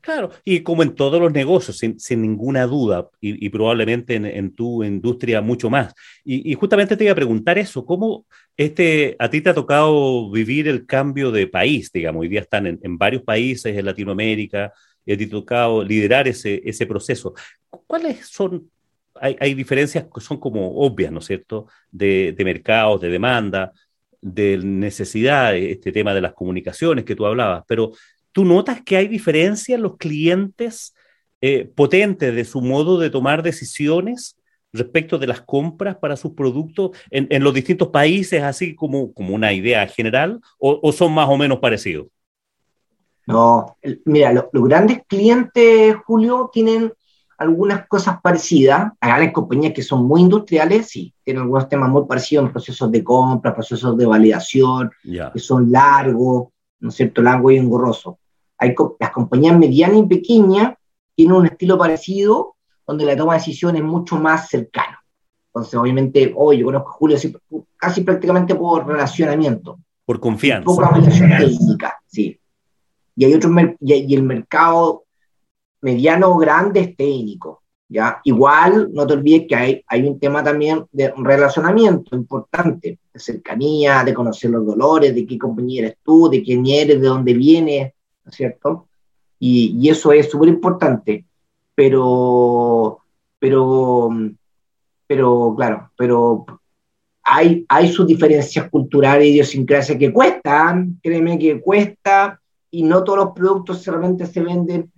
Claro, 0.00 0.30
y 0.44 0.60
como 0.60 0.82
en 0.82 0.94
todos 0.94 1.20
los 1.20 1.32
negocios, 1.32 1.78
sin, 1.78 2.22
ninguna 2.22 2.66
duda, 2.66 3.08
y, 3.20 3.48
probablemente 3.50 4.14
en, 4.14 4.54
tu 4.54 4.82
industria 4.84 5.40
mucho 5.40 5.70
más. 5.70 5.94
Y, 6.24 6.54
justamente 6.54 6.96
te 6.96 7.04
iba 7.04 7.12
a 7.12 7.16
preguntar 7.16 7.58
eso, 7.58 7.84
¿cómo 7.84 8.26
este, 8.56 9.16
a 9.18 9.28
ti 9.28 9.40
te 9.40 9.50
ha 9.50 9.54
tocado 9.54 10.30
vivir 10.30 10.68
el 10.68 10.86
cambio 10.86 11.30
de 11.30 11.46
país, 11.46 11.90
digamos, 11.92 12.22
hoy 12.22 12.28
día 12.28 12.40
están 12.40 12.66
en, 12.66 12.98
varios 12.98 13.22
países 13.22 13.76
en 13.76 13.84
Latinoamérica, 13.84 14.72
y 15.04 15.16
te 15.16 15.24
ha 15.24 15.30
tocado 15.30 15.84
liderar 15.84 16.26
ese, 16.26 16.86
proceso. 16.86 17.34
¿Cuáles 17.70 18.26
son, 18.26 18.70
hay, 19.14 19.36
hay, 19.38 19.54
diferencias 19.54 20.06
que 20.12 20.20
son 20.20 20.38
como 20.40 20.78
obvias, 20.78 21.12
¿no 21.12 21.20
es 21.20 21.26
cierto?, 21.26 21.68
de, 21.90 22.34
de 22.36 22.44
mercados, 22.44 23.00
de 23.00 23.10
demanda, 23.10 23.72
de 24.20 24.58
necesidad, 24.58 25.56
este 25.56 25.92
tema 25.92 26.12
de 26.12 26.20
las 26.20 26.32
comunicaciones 26.32 27.04
que 27.04 27.14
tú 27.14 27.26
hablabas, 27.26 27.62
pero 27.68 27.92
¿Tú 28.36 28.44
notas 28.44 28.82
que 28.82 28.98
hay 28.98 29.08
diferencia 29.08 29.76
en 29.76 29.82
los 29.82 29.96
clientes 29.96 30.94
eh, 31.40 31.72
potentes 31.74 32.34
de 32.34 32.44
su 32.44 32.60
modo 32.60 32.98
de 32.98 33.08
tomar 33.08 33.42
decisiones 33.42 34.36
respecto 34.74 35.16
de 35.16 35.26
las 35.26 35.40
compras 35.40 35.96
para 35.96 36.18
sus 36.18 36.32
productos 36.32 36.90
en, 37.10 37.42
los 37.42 37.54
distintos 37.54 37.88
países, 37.88 38.42
así 38.42 38.74
como, 38.74 39.14
como 39.14 39.34
una 39.34 39.54
idea 39.54 39.86
general, 39.86 40.42
o, 40.58 40.92
son 40.92 41.14
más 41.14 41.30
o 41.30 41.38
menos 41.38 41.60
parecidos? 41.60 42.08
No, 43.26 43.78
mira, 44.04 44.34
los 44.34 44.68
grandes 44.68 45.00
clientes, 45.06 45.96
Julio, 46.04 46.50
tienen 46.52 46.92
algunas 47.38 47.86
cosas 47.88 48.20
parecidas. 48.20 48.92
Hay 49.00 49.32
compañías 49.32 49.72
que 49.72 49.82
son 49.82 50.04
muy 50.04 50.20
industriales, 50.20 50.90
sí, 50.90 51.14
tienen 51.24 51.44
algunos 51.44 51.70
temas 51.70 51.88
muy 51.88 52.04
parecidos 52.04 52.44
en 52.44 52.52
procesos 52.52 52.92
de 52.92 53.02
compra, 53.02 53.54
procesos 53.54 53.96
de 53.96 54.04
validación, 54.04 54.90
que 55.02 55.38
son 55.38 55.72
largos, 55.72 56.48
¿no 56.80 56.90
es 56.90 56.96
cierto?, 56.96 57.22
largos 57.22 57.54
y 57.54 57.56
engorrosos. 57.56 58.16
Hay, 58.58 58.74
las 58.98 59.10
compañías 59.10 59.58
medianas 59.58 59.98
y 59.98 60.06
pequeñas 60.06 60.74
tienen 61.14 61.36
un 61.36 61.46
estilo 61.46 61.78
parecido, 61.78 62.56
donde 62.86 63.04
la 63.04 63.16
toma 63.16 63.34
de 63.34 63.40
decisión 63.40 63.76
es 63.76 63.82
mucho 63.82 64.16
más 64.16 64.48
cercana. 64.48 65.02
Entonces, 65.48 65.74
obviamente, 65.74 66.32
hoy 66.36 66.58
yo 66.58 66.66
conozco 66.66 66.90
a 66.90 66.92
Julio 66.92 67.18
casi 67.76 68.02
prácticamente 68.02 68.54
por 68.54 68.86
relacionamiento. 68.86 69.78
Por 70.04 70.20
confianza. 70.20 70.64
Poca 70.64 70.92
técnica, 70.92 71.98
sí. 72.06 72.38
Y, 73.16 73.24
hay 73.24 73.34
otro, 73.34 73.50
y 73.80 74.14
el 74.14 74.22
mercado 74.22 75.04
mediano 75.80 76.28
o 76.28 76.36
grande 76.36 76.80
es 76.80 76.96
técnico. 76.96 77.62
¿ya? 77.88 78.20
Igual, 78.24 78.90
no 78.92 79.06
te 79.06 79.14
olvides 79.14 79.46
que 79.48 79.56
hay, 79.56 79.84
hay 79.86 80.06
un 80.06 80.18
tema 80.18 80.44
también 80.44 80.84
de 80.92 81.12
relacionamiento 81.16 82.14
importante, 82.14 82.98
de 83.12 83.20
cercanía, 83.20 84.04
de 84.04 84.12
conocer 84.12 84.50
los 84.50 84.66
dolores, 84.66 85.14
de 85.14 85.26
qué 85.26 85.38
compañía 85.38 85.82
eres 85.82 85.96
tú, 86.02 86.28
de 86.28 86.42
quién 86.42 86.66
eres, 86.66 87.00
de 87.00 87.06
dónde 87.06 87.32
vienes, 87.34 87.92
¿no 88.26 88.30
es 88.30 88.36
cierto? 88.36 88.88
Y, 89.38 89.78
y 89.80 89.88
eso 89.88 90.10
es 90.12 90.28
súper 90.28 90.48
importante. 90.48 91.24
Pero, 91.74 92.98
pero, 93.38 94.10
pero, 95.06 95.54
claro, 95.56 95.90
pero 95.96 96.44
hay, 97.22 97.64
hay 97.68 97.88
sus 97.92 98.06
diferencias 98.06 98.68
culturales, 98.68 99.28
idiosincrasias 99.28 99.98
que 99.98 100.12
cuestan, 100.12 100.98
créeme 101.02 101.38
que 101.38 101.60
cuesta, 101.60 102.40
y 102.70 102.82
no 102.82 103.04
todos 103.04 103.18
los 103.18 103.30
productos 103.32 103.86
realmente 103.86 104.26
se 104.26 104.42
venden 104.42 104.90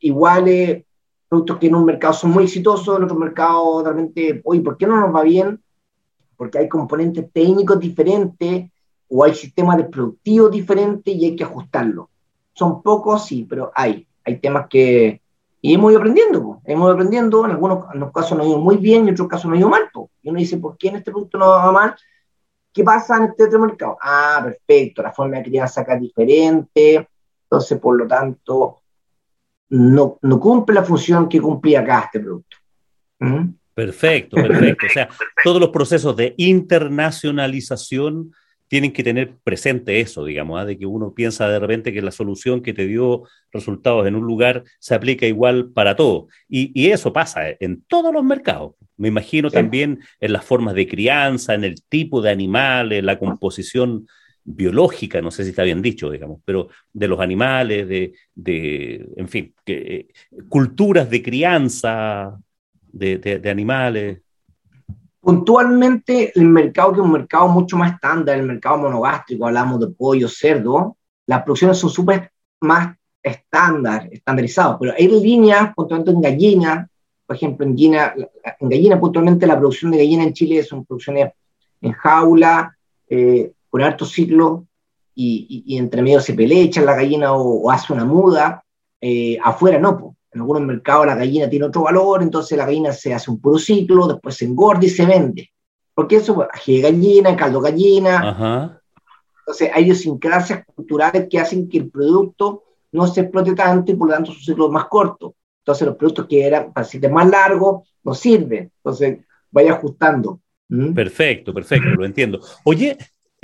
iguales, 0.00 0.84
productos 1.28 1.58
que 1.58 1.66
en 1.66 1.74
un 1.74 1.84
mercado 1.84 2.14
son 2.14 2.30
muy 2.30 2.44
exitosos, 2.44 2.96
en 2.96 3.04
otro 3.04 3.16
mercado 3.16 3.82
realmente, 3.82 4.40
oye, 4.44 4.62
¿por 4.62 4.78
qué 4.78 4.86
no 4.86 4.98
nos 4.98 5.14
va 5.14 5.22
bien? 5.22 5.60
Porque 6.36 6.58
hay 6.58 6.68
componentes 6.68 7.30
técnicos 7.32 7.78
diferentes 7.78 8.70
o 9.08 9.24
hay 9.24 9.34
sistemas 9.34 9.82
productivos 9.90 10.50
diferentes 10.50 11.14
y 11.14 11.26
hay 11.26 11.36
que 11.36 11.44
ajustarlo. 11.44 12.08
Son 12.54 12.82
pocos, 12.82 13.26
sí, 13.26 13.46
pero 13.48 13.70
hay. 13.74 14.06
Hay 14.24 14.38
temas 14.38 14.66
que... 14.68 15.20
Y 15.60 15.74
hemos 15.74 15.90
ido 15.90 15.98
aprendiendo, 15.98 16.60
hemos 16.64 16.86
ido 16.86 16.92
aprendiendo, 16.92 17.44
en 17.44 17.50
algunos 17.52 17.86
en 17.92 18.00
los 18.00 18.12
casos 18.12 18.36
nos 18.36 18.46
ha 18.46 18.50
ido 18.50 18.58
muy 18.58 18.76
bien 18.76 19.04
y 19.04 19.08
en 19.08 19.14
otros 19.14 19.28
casos 19.28 19.46
nos 19.46 19.56
ha 19.56 19.60
ido 19.60 19.68
mal. 19.68 19.82
Y 20.22 20.28
uno 20.28 20.38
dice, 20.38 20.58
¿por 20.58 20.76
qué 20.76 20.88
en 20.88 20.96
este 20.96 21.10
producto 21.10 21.38
no 21.38 21.48
va 21.48 21.72
mal? 21.72 21.94
¿Qué 22.72 22.84
pasa 22.84 23.16
en 23.16 23.24
este 23.24 23.44
otro 23.44 23.60
mercado? 23.60 23.96
Ah, 24.02 24.40
perfecto, 24.44 25.02
la 25.02 25.12
forma 25.12 25.38
de 25.38 25.44
crianza 25.44 25.80
acá 25.80 25.94
es 25.94 26.02
diferente, 26.02 27.08
entonces 27.44 27.78
por 27.78 27.96
lo 27.96 28.06
tanto 28.06 28.82
no, 29.70 30.18
no 30.20 30.40
cumple 30.40 30.74
la 30.74 30.82
función 30.82 31.28
que 31.28 31.40
cumplía 31.40 31.80
acá 31.80 32.02
este 32.06 32.20
producto. 32.20 32.56
¿Mm? 33.20 33.54
Perfecto, 33.74 34.36
perfecto. 34.36 34.86
O 34.86 34.90
sea, 34.90 35.08
todos 35.44 35.60
los 35.60 35.70
procesos 35.70 36.16
de 36.16 36.34
internacionalización 36.36 38.32
tienen 38.68 38.92
que 38.92 39.04
tener 39.04 39.36
presente 39.44 40.00
eso, 40.00 40.24
digamos, 40.24 40.60
¿ah? 40.60 40.64
de 40.64 40.78
que 40.78 40.86
uno 40.86 41.14
piensa 41.14 41.48
de 41.48 41.58
repente 41.58 41.92
que 41.92 42.02
la 42.02 42.10
solución 42.10 42.62
que 42.62 42.74
te 42.74 42.86
dio 42.86 43.22
resultados 43.52 44.06
en 44.06 44.14
un 44.14 44.24
lugar 44.24 44.64
se 44.78 44.94
aplica 44.94 45.26
igual 45.26 45.70
para 45.72 45.96
todo. 45.96 46.28
Y, 46.48 46.88
eso 46.90 47.12
pasa 47.12 47.42
en 47.60 47.82
todos 47.82 48.12
los 48.12 48.24
mercados. 48.24 48.74
Me 48.96 49.08
imagino 49.08 49.50
también 49.50 50.00
en 50.20 50.32
las 50.32 50.44
formas 50.44 50.74
de 50.74 50.86
crianza, 50.86 51.54
en 51.54 51.64
el 51.64 51.82
tipo 51.82 52.20
de 52.22 52.30
animales, 52.30 53.02
la 53.02 53.18
composición 53.18 54.06
biológica, 54.44 55.22
no 55.22 55.30
sé 55.30 55.44
si 55.44 55.50
está 55.50 55.62
bien 55.62 55.80
dicho, 55.82 56.10
digamos, 56.10 56.40
pero 56.44 56.68
de 56.92 57.08
los 57.08 57.20
animales, 57.20 57.88
de, 57.88 58.12
de 58.34 59.08
en 59.16 59.28
fin, 59.28 59.54
que, 59.64 60.08
culturas 60.48 61.08
de 61.10 61.22
crianza 61.22 62.38
de, 62.92 63.18
de, 63.18 63.50
animales. 63.50 64.20
Puntualmente, 65.24 66.38
el 66.38 66.44
mercado 66.44 66.92
que 66.92 67.00
es 67.00 67.04
un 67.04 67.12
mercado 67.12 67.48
mucho 67.48 67.78
más 67.78 67.94
estándar, 67.94 68.36
el 68.36 68.44
mercado 68.44 68.76
monogástrico, 68.76 69.46
hablamos 69.46 69.80
de 69.80 69.86
pollo, 69.86 70.28
cerdo, 70.28 70.98
las 71.26 71.42
producciones 71.42 71.78
son 71.78 71.88
súper 71.88 72.30
más 72.60 72.94
estándar, 73.22 74.06
estandarizados, 74.12 74.76
pero 74.78 74.92
hay 74.92 75.08
líneas, 75.08 75.74
puntualmente 75.74 76.10
en 76.10 76.20
gallina, 76.20 76.90
por 77.26 77.36
ejemplo, 77.36 77.64
en 77.64 77.72
gallina, 77.72 78.14
en 78.60 78.68
gallina 78.68 79.00
puntualmente 79.00 79.46
la 79.46 79.58
producción 79.58 79.92
de 79.92 79.96
gallina 79.98 80.24
en 80.24 80.34
Chile 80.34 80.62
son 80.62 80.84
producciones 80.84 81.32
en 81.80 81.92
jaula, 81.92 82.76
eh, 83.08 83.50
con 83.70 83.80
harto 83.80 84.04
ciclo 84.04 84.66
y, 85.14 85.74
entre 85.78 86.02
medio 86.02 86.20
se 86.20 86.34
pelecha 86.34 86.82
la 86.82 86.94
gallina 86.94 87.32
o, 87.32 87.70
hace 87.70 87.94
una 87.94 88.04
muda, 88.04 88.62
eh, 89.00 89.38
afuera 89.42 89.78
no, 89.78 90.16
en 90.34 90.40
algunos 90.40 90.62
mercados 90.62 91.06
la 91.06 91.14
gallina 91.14 91.48
tiene 91.48 91.66
otro 91.66 91.82
valor, 91.82 92.22
entonces 92.22 92.58
la 92.58 92.66
gallina 92.66 92.92
se 92.92 93.14
hace 93.14 93.30
un 93.30 93.40
puro 93.40 93.58
ciclo, 93.58 94.08
después 94.08 94.34
se 94.36 94.44
engorda 94.44 94.84
y 94.84 94.90
se 94.90 95.06
vende. 95.06 95.50
Porque 95.94 96.16
eso, 96.16 96.34
pues, 96.34 96.48
ají 96.52 96.76
de 96.76 96.82
gallina, 96.82 97.36
caldo 97.36 97.60
gallina. 97.60 98.80
Entonces 99.40 99.70
hay 99.72 99.84
idiosincrasias 99.84 100.64
culturales 100.66 101.26
que 101.30 101.38
hacen 101.38 101.68
que 101.68 101.78
el 101.78 101.90
producto 101.90 102.64
no 102.92 103.06
se 103.06 103.22
explote 103.22 103.54
tanto 103.54 103.92
y 103.92 103.94
por 103.94 104.08
lo 104.08 104.14
tanto 104.14 104.32
su 104.32 104.40
ciclo 104.40 104.66
es 104.66 104.72
más 104.72 104.86
corto. 104.86 105.34
Entonces 105.60 105.86
los 105.86 105.96
productos 105.96 106.26
que 106.26 106.44
eran 106.44 106.72
para 106.72 106.86
más 107.10 107.28
largos 107.28 107.88
no 108.02 108.14
sirven. 108.14 108.70
Entonces 108.76 109.18
vaya 109.50 109.74
ajustando. 109.74 110.40
¿Mm? 110.68 110.94
Perfecto, 110.94 111.54
perfecto, 111.54 111.88
lo 111.90 112.04
entiendo. 112.04 112.40
Oye, 112.64 112.96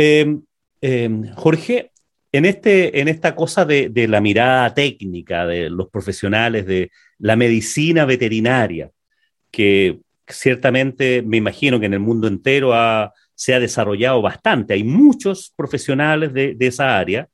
Em, 0.02 0.42
em, 0.80 1.26
Jorge, 1.36 1.92
en, 2.32 2.44
este, 2.44 3.00
en 3.00 3.08
esta 3.08 3.34
cosa 3.34 3.64
de, 3.64 3.90
la 4.08 4.20
mirada 4.20 4.72
técnica 4.74 5.46
de 5.46 5.70
los 5.70 5.88
profesionales 5.88 6.66
de 6.66 6.90
la 7.18 7.36
medicina 7.36 8.04
veterinaria, 8.04 8.90
que 9.50 10.00
ciertamente 10.26 11.22
me 11.22 11.38
imagino 11.38 11.80
que 11.80 11.86
en 11.86 11.94
el 11.94 12.00
mundo 12.00 12.28
entero 12.28 12.72
se 13.34 13.54
ha 13.54 13.60
desarrollado 13.60 14.22
bastante. 14.22 14.74
Hay 14.74 14.84
muchos 14.84 15.52
profesionales 15.56 16.32
de, 16.32 16.56
esa 16.60 16.98
área 16.98 17.28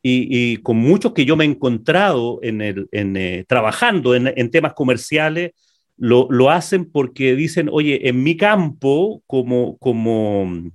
y, 0.00 0.58
con 0.58 0.76
muchos 0.76 1.12
que 1.12 1.24
yo 1.24 1.36
me 1.36 1.44
he 1.44 1.48
encontrado 1.48 2.38
en 2.42 2.62
el, 2.62 2.88
eh, 2.92 3.44
trabajando 3.48 4.14
en, 4.14 4.50
temas 4.50 4.74
comerciales, 4.74 5.52
lo, 5.96 6.28
lo, 6.30 6.50
hacen 6.50 6.88
porque 6.88 7.34
dicen, 7.34 7.68
oye, 7.72 8.08
en 8.08 8.22
mi 8.22 8.36
campo, 8.36 9.20
como, 9.26 9.76
como 9.78 10.70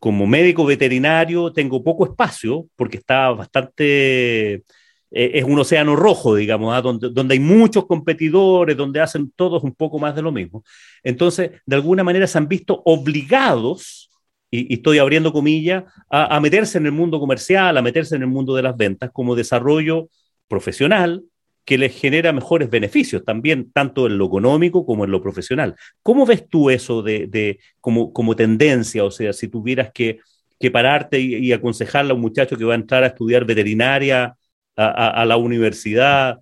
como 0.00 0.26
médico 0.26 0.64
veterinario 0.64 1.52
tengo 1.52 1.84
poco 1.84 2.06
espacio 2.06 2.66
porque 2.74 2.96
está 2.96 3.28
bastante, 3.30 4.54
eh, 4.54 4.62
es 5.10 5.44
un 5.44 5.58
océano 5.58 5.94
rojo, 5.94 6.34
digamos, 6.34 6.74
¿ah? 6.74 6.80
donde, 6.80 7.10
donde, 7.10 7.34
hay 7.34 7.40
muchos 7.40 7.86
competidores, 7.86 8.76
donde 8.76 9.00
hacen 9.00 9.30
todos 9.36 9.62
un 9.62 9.74
poco 9.74 9.98
más 9.98 10.16
de 10.16 10.22
lo 10.22 10.32
mismo. 10.32 10.64
Entonces, 11.04 11.50
de 11.66 11.76
alguna 11.76 12.02
manera 12.02 12.26
se 12.26 12.38
han 12.38 12.48
visto 12.48 12.82
obligados, 12.86 14.10
y, 14.50 14.74
estoy 14.74 14.98
abriendo 14.98 15.32
comillas, 15.32 15.84
a, 16.10 16.34
a 16.34 16.40
meterse 16.40 16.78
en 16.78 16.86
el 16.86 16.92
mundo 16.92 17.20
comercial, 17.20 17.76
a 17.76 17.82
meterse 17.82 18.16
en 18.16 18.22
el 18.22 18.28
mundo 18.28 18.54
de 18.56 18.62
las 18.62 18.76
ventas 18.76 19.10
como 19.12 19.36
desarrollo 19.36 20.08
profesional, 20.48 21.22
que 21.64 21.78
les 21.78 21.98
genera 21.98 22.32
mejores 22.32 22.70
beneficios 22.70 23.24
también, 23.24 23.70
tanto 23.72 24.06
en 24.06 24.18
lo 24.18 24.26
económico 24.26 24.84
como 24.84 25.04
en 25.04 25.10
lo 25.10 25.22
profesional. 25.22 25.76
¿Cómo 26.02 26.26
ves 26.26 26.48
tú 26.48 26.70
eso 26.70 27.02
de, 27.02 27.58
como, 27.80 28.12
como, 28.12 28.34
tendencia? 28.36 29.04
O 29.04 29.10
sea, 29.10 29.32
si 29.32 29.48
tuvieras 29.48 29.90
que, 29.92 30.20
que 30.58 30.70
pararte 30.70 31.20
y, 31.20 31.52
aconsejarle 31.52 32.12
a 32.12 32.14
un 32.14 32.20
muchacho 32.20 32.56
que 32.56 32.64
va 32.64 32.72
a 32.74 32.76
entrar 32.76 33.04
a 33.04 33.08
estudiar 33.08 33.44
veterinaria 33.44 34.36
a, 34.76 35.24
la 35.26 35.36
universidad 35.36 36.38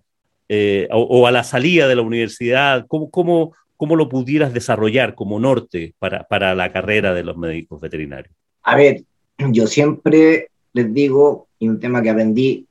eh, 0.48 0.88
o, 0.92 1.26
a 1.26 1.31
la 1.33 1.42
salida 1.42 1.88
de 1.88 1.96
la 1.96 2.02
universidad, 2.02 2.87
¿cómo, 2.87 3.11
cómo, 3.11 3.54
cómo 3.76 3.96
lo 3.96 4.09
pudieras 4.09 4.54
desarrollar 4.54 5.14
como 5.14 5.40
norte 5.40 5.94
para, 5.98 6.24
para 6.24 6.54
la 6.54 6.72
carrera 6.72 7.12
de 7.12 7.24
los 7.24 7.37
médicos 7.37 7.81
veterinarios? 7.81 8.35
A 8.62 8.76
ver, 8.76 9.02
yo 9.38 9.66
siempre 9.66 10.48
les 10.72 10.92
digo, 10.94 11.48
y 11.59 11.68
un 11.68 11.81
tema 11.81 12.02
que 12.02 12.11
aprendí 12.11 12.66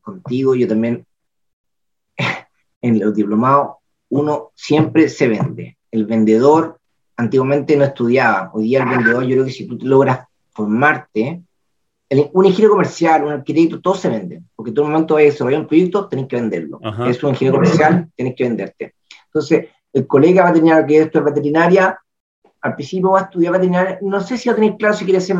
contigo, 0.00 0.54
yo 0.54 0.66
también 0.68 1.06
en 2.80 2.98
los 2.98 3.14
diplomados 3.14 3.76
uno 4.10 4.50
siempre 4.54 5.08
se 5.08 5.28
vende. 5.28 5.78
El 5.90 6.06
vendedor 6.06 6.78
antiguamente 7.16 7.76
no 7.76 7.84
estudiaba, 7.84 8.50
hoy 8.52 8.64
día 8.64 8.82
el 8.82 8.88
vendedor 8.88 9.24
yo 9.24 9.30
creo 9.30 9.44
que 9.44 9.52
si 9.52 9.66
tú 9.66 9.78
logras 9.82 10.26
formarte, 10.50 11.42
un 12.32 12.44
ingeniero 12.44 12.72
comercial, 12.72 13.24
un 13.24 13.32
arquitecto, 13.32 13.80
todos 13.80 14.00
se 14.00 14.08
venden, 14.08 14.48
porque 14.54 14.72
todo 14.72 14.84
el 14.84 14.92
momento 14.92 15.16
de 15.16 15.24
desarrollar 15.24 15.60
un 15.60 15.66
proyecto, 15.66 16.08
tenés 16.08 16.26
que 16.28 16.36
venderlo. 16.36 16.78
Es 17.08 17.22
un 17.22 17.30
ingeniero 17.30 17.58
comercial, 17.58 18.08
tenés 18.16 18.34
que 18.36 18.44
venderte. 18.44 18.94
Entonces, 19.26 19.68
el 19.92 20.06
colega 20.06 20.44
va 20.44 20.50
a 20.50 20.52
tener 20.52 20.86
que 20.86 20.98
esto 20.98 21.18
es 21.18 21.24
veterinaria, 21.24 21.98
al 22.60 22.74
principio 22.74 23.10
va 23.10 23.20
a 23.20 23.22
estudiar 23.24 23.52
veterinaria, 23.52 23.98
no 24.02 24.20
sé 24.20 24.38
si 24.38 24.48
va 24.48 24.52
a 24.52 24.56
tener 24.56 24.76
claro 24.76 24.94
si 24.94 25.04
quiere 25.04 25.20
ser 25.20 25.36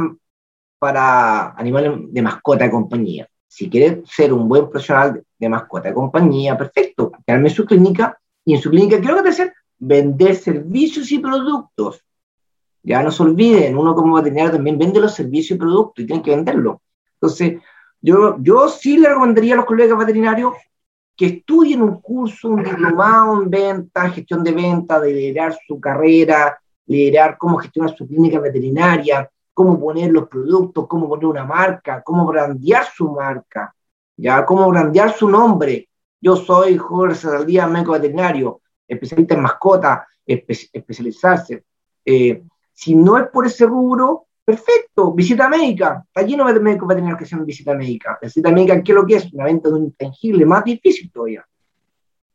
para 0.79 1.51
animales 1.53 1.93
de 2.09 2.23
mascota 2.23 2.65
de 2.65 2.71
compañía. 2.71 3.29
Si 3.47 3.71
quiere 3.71 4.03
ser 4.05 4.33
un 4.33 4.49
buen 4.49 4.69
profesional 4.69 5.23
de 5.45 5.51
mascota 5.51 5.89
de 5.89 5.95
compañía, 5.95 6.57
perfecto, 6.57 7.13
quedarme 7.27 7.49
en 7.49 7.55
su 7.55 7.65
clínica 7.65 8.19
y 8.45 8.55
en 8.55 8.61
su 8.61 8.71
clínica, 8.71 9.01
¿qué 9.01 9.09
es 9.09 9.15
lo 9.15 9.23
que 9.23 9.29
hacer? 9.29 9.55
vender 9.79 10.37
servicios 10.37 11.11
y 11.13 11.19
productos. 11.19 12.05
Ya 12.83 13.03
no 13.03 13.11
se 13.11 13.23
olviden, 13.23 13.79
uno 13.79 13.95
como 13.95 14.17
veterinario 14.17 14.53
también 14.53 14.79
vende 14.79 15.01
los 15.01 15.15
servicios 15.15 15.57
y 15.57 15.61
productos 15.61 16.05
y 16.05 16.07
tiene 16.07 16.23
que 16.23 16.31
venderlo. 16.31 16.83
Entonces, 17.15 17.61
yo, 18.01 18.37
yo 18.41 18.69
sí 18.69 18.99
le 18.99 19.09
recomendaría 19.09 19.55
a 19.55 19.57
los 19.59 19.67
colegas 19.67 19.99
veterinarios 19.99 20.55
que 21.17 21.27
estudien 21.27 21.81
un 21.81 22.01
curso, 22.01 22.49
un 22.49 22.63
diplomado 22.63 23.41
en 23.41 23.49
venta, 23.49 24.11
gestión 24.11 24.43
de 24.43 24.53
venta, 24.53 25.01
de 25.01 25.13
liderar 25.13 25.57
su 25.67 25.81
carrera, 25.81 26.59
liderar 26.87 27.39
cómo 27.39 27.57
gestionar 27.57 27.97
su 27.97 28.07
clínica 28.07 28.39
veterinaria, 28.41 29.31
cómo 29.55 29.81
poner 29.81 30.11
los 30.11 30.29
productos, 30.29 30.87
cómo 30.87 31.09
poner 31.09 31.27
una 31.27 31.45
marca, 31.45 32.03
cómo 32.03 32.27
brandear 32.27 32.85
su 32.85 33.11
marca, 33.11 33.75
ya, 34.17 34.45
cómo 34.45 34.69
brandear 34.69 35.13
su 35.13 35.29
nombre. 35.29 35.89
Yo 36.21 36.37
soy 36.37 36.77
Jorge 36.77 37.17
Saldía, 37.17 37.67
médico 37.67 37.93
veterinario, 37.93 38.61
especialista 38.87 39.35
en 39.35 39.41
mascota, 39.41 40.07
especializarse. 40.27 41.65
Eh, 42.05 42.43
si 42.73 42.95
no 42.95 43.19
es 43.19 43.29
por 43.29 43.47
ese 43.47 43.67
rubro, 43.67 44.27
perfecto, 44.45 45.13
visita 45.13 45.49
médica. 45.49 46.05
Está 46.07 46.23
lleno 46.23 46.53
de 46.53 46.61
médicos 46.61 46.89
veterinarios 46.89 47.19
que 47.19 47.25
hacen 47.25 47.45
visita 47.45 47.75
médica. 47.75 48.19
visita 48.21 48.51
médica, 48.51 48.83
¿qué 48.83 48.93
es 48.93 48.97
lo 48.97 49.07
que 49.07 49.17
es? 49.17 49.33
Una 49.33 49.45
venta 49.45 49.69
de 49.69 49.75
un 49.75 49.85
intangible, 49.85 50.47
más 50.47 50.65
difícil 50.65 51.11
todavía. 51.11 51.45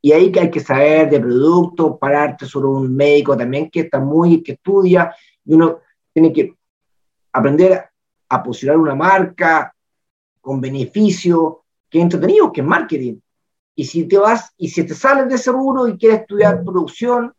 Y 0.02 0.12
ahí 0.12 0.32
que 0.32 0.40
hay 0.40 0.50
que 0.50 0.62
saber 0.62 1.10
de 1.10 1.20
productos, 1.20 1.98
pararte 2.00 2.46
sobre 2.46 2.68
un 2.68 2.96
médico 2.96 3.36
también 3.36 3.70
que 3.70 3.82
está 3.82 4.00
muy, 4.00 4.42
que 4.42 4.54
estudia, 4.54 5.14
y 5.44 5.54
uno 5.54 5.80
tiene 6.14 6.32
que 6.32 6.54
aprender 7.34 7.86
a 8.30 8.44
posicionar 8.44 8.78
una 8.78 8.96
marca 8.96 9.74
con 10.40 10.62
beneficio, 10.62 11.64
que 11.90 12.00
es 12.00 12.04
entretenido, 12.04 12.52
que 12.52 12.62
es 12.62 12.68
marketing. 12.68 13.20
Y 13.76 13.86
si 13.86 14.06
te 14.08 14.18
vas, 14.18 14.54
y 14.58 14.70
si 14.70 14.86
te 14.86 14.94
sales 14.94 15.28
de 15.30 15.36
ese 15.36 15.52
rubro 15.52 15.88
y 15.88 15.98
quieres 15.98 16.22
estudiar 16.22 16.64
producción, 16.64 17.34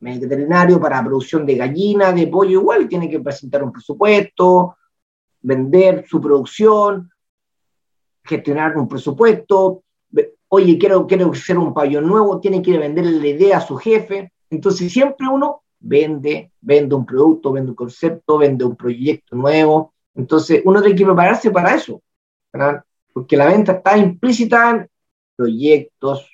veterinario 0.00 0.80
para 0.80 1.04
producción 1.04 1.44
de 1.44 1.56
gallina, 1.56 2.12
de 2.12 2.26
pollo, 2.26 2.60
igual 2.60 2.88
tiene 2.88 3.08
que 3.08 3.20
presentar 3.20 3.62
un 3.62 3.72
presupuesto, 3.72 4.76
vender 5.42 6.06
su 6.08 6.20
producción, 6.20 7.10
gestionar 8.24 8.76
un 8.76 8.88
presupuesto. 8.88 9.82
Oye, 10.48 10.78
quiero, 10.78 11.06
quiero 11.06 11.30
hacer 11.30 11.58
un 11.58 11.72
pabellón 11.72 12.06
nuevo, 12.06 12.40
tiene 12.40 12.62
que 12.62 12.76
vender 12.76 13.06
la 13.06 13.26
idea 13.26 13.58
a 13.58 13.60
su 13.60 13.76
jefe. 13.76 14.32
Entonces 14.48 14.92
siempre 14.92 15.28
uno 15.28 15.62
vende, 15.78 16.52
vende 16.60 16.94
un 16.94 17.06
producto, 17.06 17.52
vende 17.52 17.70
un 17.70 17.76
concepto, 17.76 18.38
vende 18.38 18.64
un 18.64 18.76
proyecto 18.76 19.36
nuevo. 19.36 19.94
Entonces 20.14 20.62
uno 20.64 20.80
tiene 20.82 20.96
que 20.96 21.04
prepararse 21.04 21.50
para 21.50 21.74
eso, 21.74 22.02
porque 23.12 23.36
la 23.36 23.46
venta 23.46 23.72
está 23.72 23.96
implícita 23.96 24.70
en 24.70 24.88
proyectos. 25.36 26.30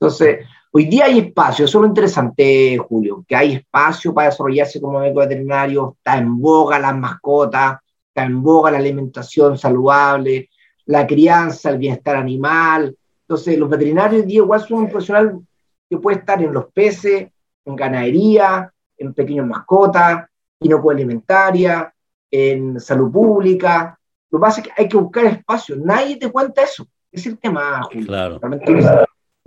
Entonces, 0.00 0.46
Hoy 0.70 0.84
día 0.84 1.06
hay 1.06 1.18
espacio, 1.18 1.64
eso 1.64 1.78
es 1.78 1.82
lo 1.82 1.88
interesante, 1.88 2.76
Julio, 2.76 3.24
que 3.26 3.34
hay 3.34 3.54
espacio 3.54 4.12
para 4.12 4.28
desarrollarse 4.28 4.80
como 4.80 5.00
médico 5.00 5.20
veterinario, 5.20 5.96
está 5.96 6.18
en 6.18 6.38
boga 6.38 6.78
las 6.78 6.94
mascotas, 6.94 7.78
está 8.06 8.24
en 8.24 8.42
boga 8.42 8.70
la 8.70 8.76
alimentación 8.76 9.56
saludable, 9.56 10.50
la 10.84 11.06
crianza, 11.06 11.70
el 11.70 11.78
bienestar 11.78 12.16
animal. 12.16 12.94
Entonces, 13.22 13.58
los 13.58 13.70
veterinarios 13.70 14.22
hoy 14.22 14.28
día 14.28 14.36
igual 14.36 14.60
son 14.60 14.80
un 14.80 14.90
profesional 14.90 15.40
que 15.88 15.96
puede 15.96 16.18
estar 16.18 16.42
en 16.42 16.52
los 16.52 16.66
peces, 16.66 17.28
en 17.64 17.76
ganadería, 17.76 18.70
en 18.98 19.14
pequeños 19.14 19.46
mascotas, 19.46 20.26
inocualimentaria, 20.60 21.94
en 22.30 22.78
salud 22.78 23.10
pública. 23.10 23.97
Lo 24.30 24.38
que 24.38 24.42
pasa 24.42 24.60
es 24.60 24.66
que 24.66 24.72
hay 24.76 24.88
que 24.88 24.96
buscar 24.96 25.24
espacio. 25.26 25.76
Nadie 25.76 26.16
te 26.16 26.30
cuenta 26.30 26.62
eso. 26.62 26.86
Es 27.10 27.26
el 27.26 27.38
tema, 27.38 27.82
Julio. 27.90 28.06
Claro 28.06 28.40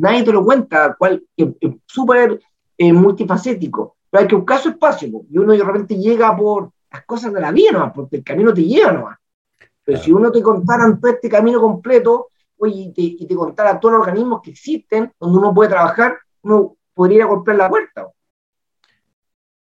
nadie 0.01 0.23
te 0.23 0.31
lo 0.31 0.43
cuenta, 0.43 0.95
cual, 0.97 1.23
es 1.37 1.47
súper 1.85 2.39
eh, 2.77 2.91
multifacético, 2.91 3.97
pero 4.09 4.21
hay 4.21 4.27
que 4.27 4.35
buscar 4.35 4.59
su 4.59 4.69
espacio, 4.69 5.07
y 5.29 5.37
uno 5.37 5.53
de 5.53 5.63
repente 5.63 5.95
llega 5.95 6.35
por 6.35 6.71
las 6.91 7.05
cosas 7.05 7.31
de 7.31 7.39
la 7.39 7.51
vida 7.51 7.71
nomás, 7.71 7.93
porque 7.93 8.17
el 8.17 8.23
camino 8.23 8.53
te 8.53 8.63
lleva 8.63 8.91
nomás. 8.91 9.17
Pero 9.83 9.99
si 9.99 10.11
uno 10.11 10.31
te 10.31 10.41
contara 10.41 10.97
todo 10.99 11.11
este 11.11 11.29
camino 11.29 11.61
completo, 11.61 12.27
oye, 12.57 12.91
y 12.95 13.25
te, 13.25 13.35
contara 13.35 13.79
todos 13.79 13.93
los 13.93 14.01
organismos 14.01 14.41
que 14.41 14.51
existen, 14.51 15.11
donde 15.19 15.37
uno 15.37 15.53
puede 15.53 15.69
trabajar, 15.69 16.17
uno 16.41 16.75
podría 16.93 17.17
ir 17.17 17.23
a 17.23 17.27
golpear 17.27 17.57
la 17.57 17.69
puerta. 17.69 18.07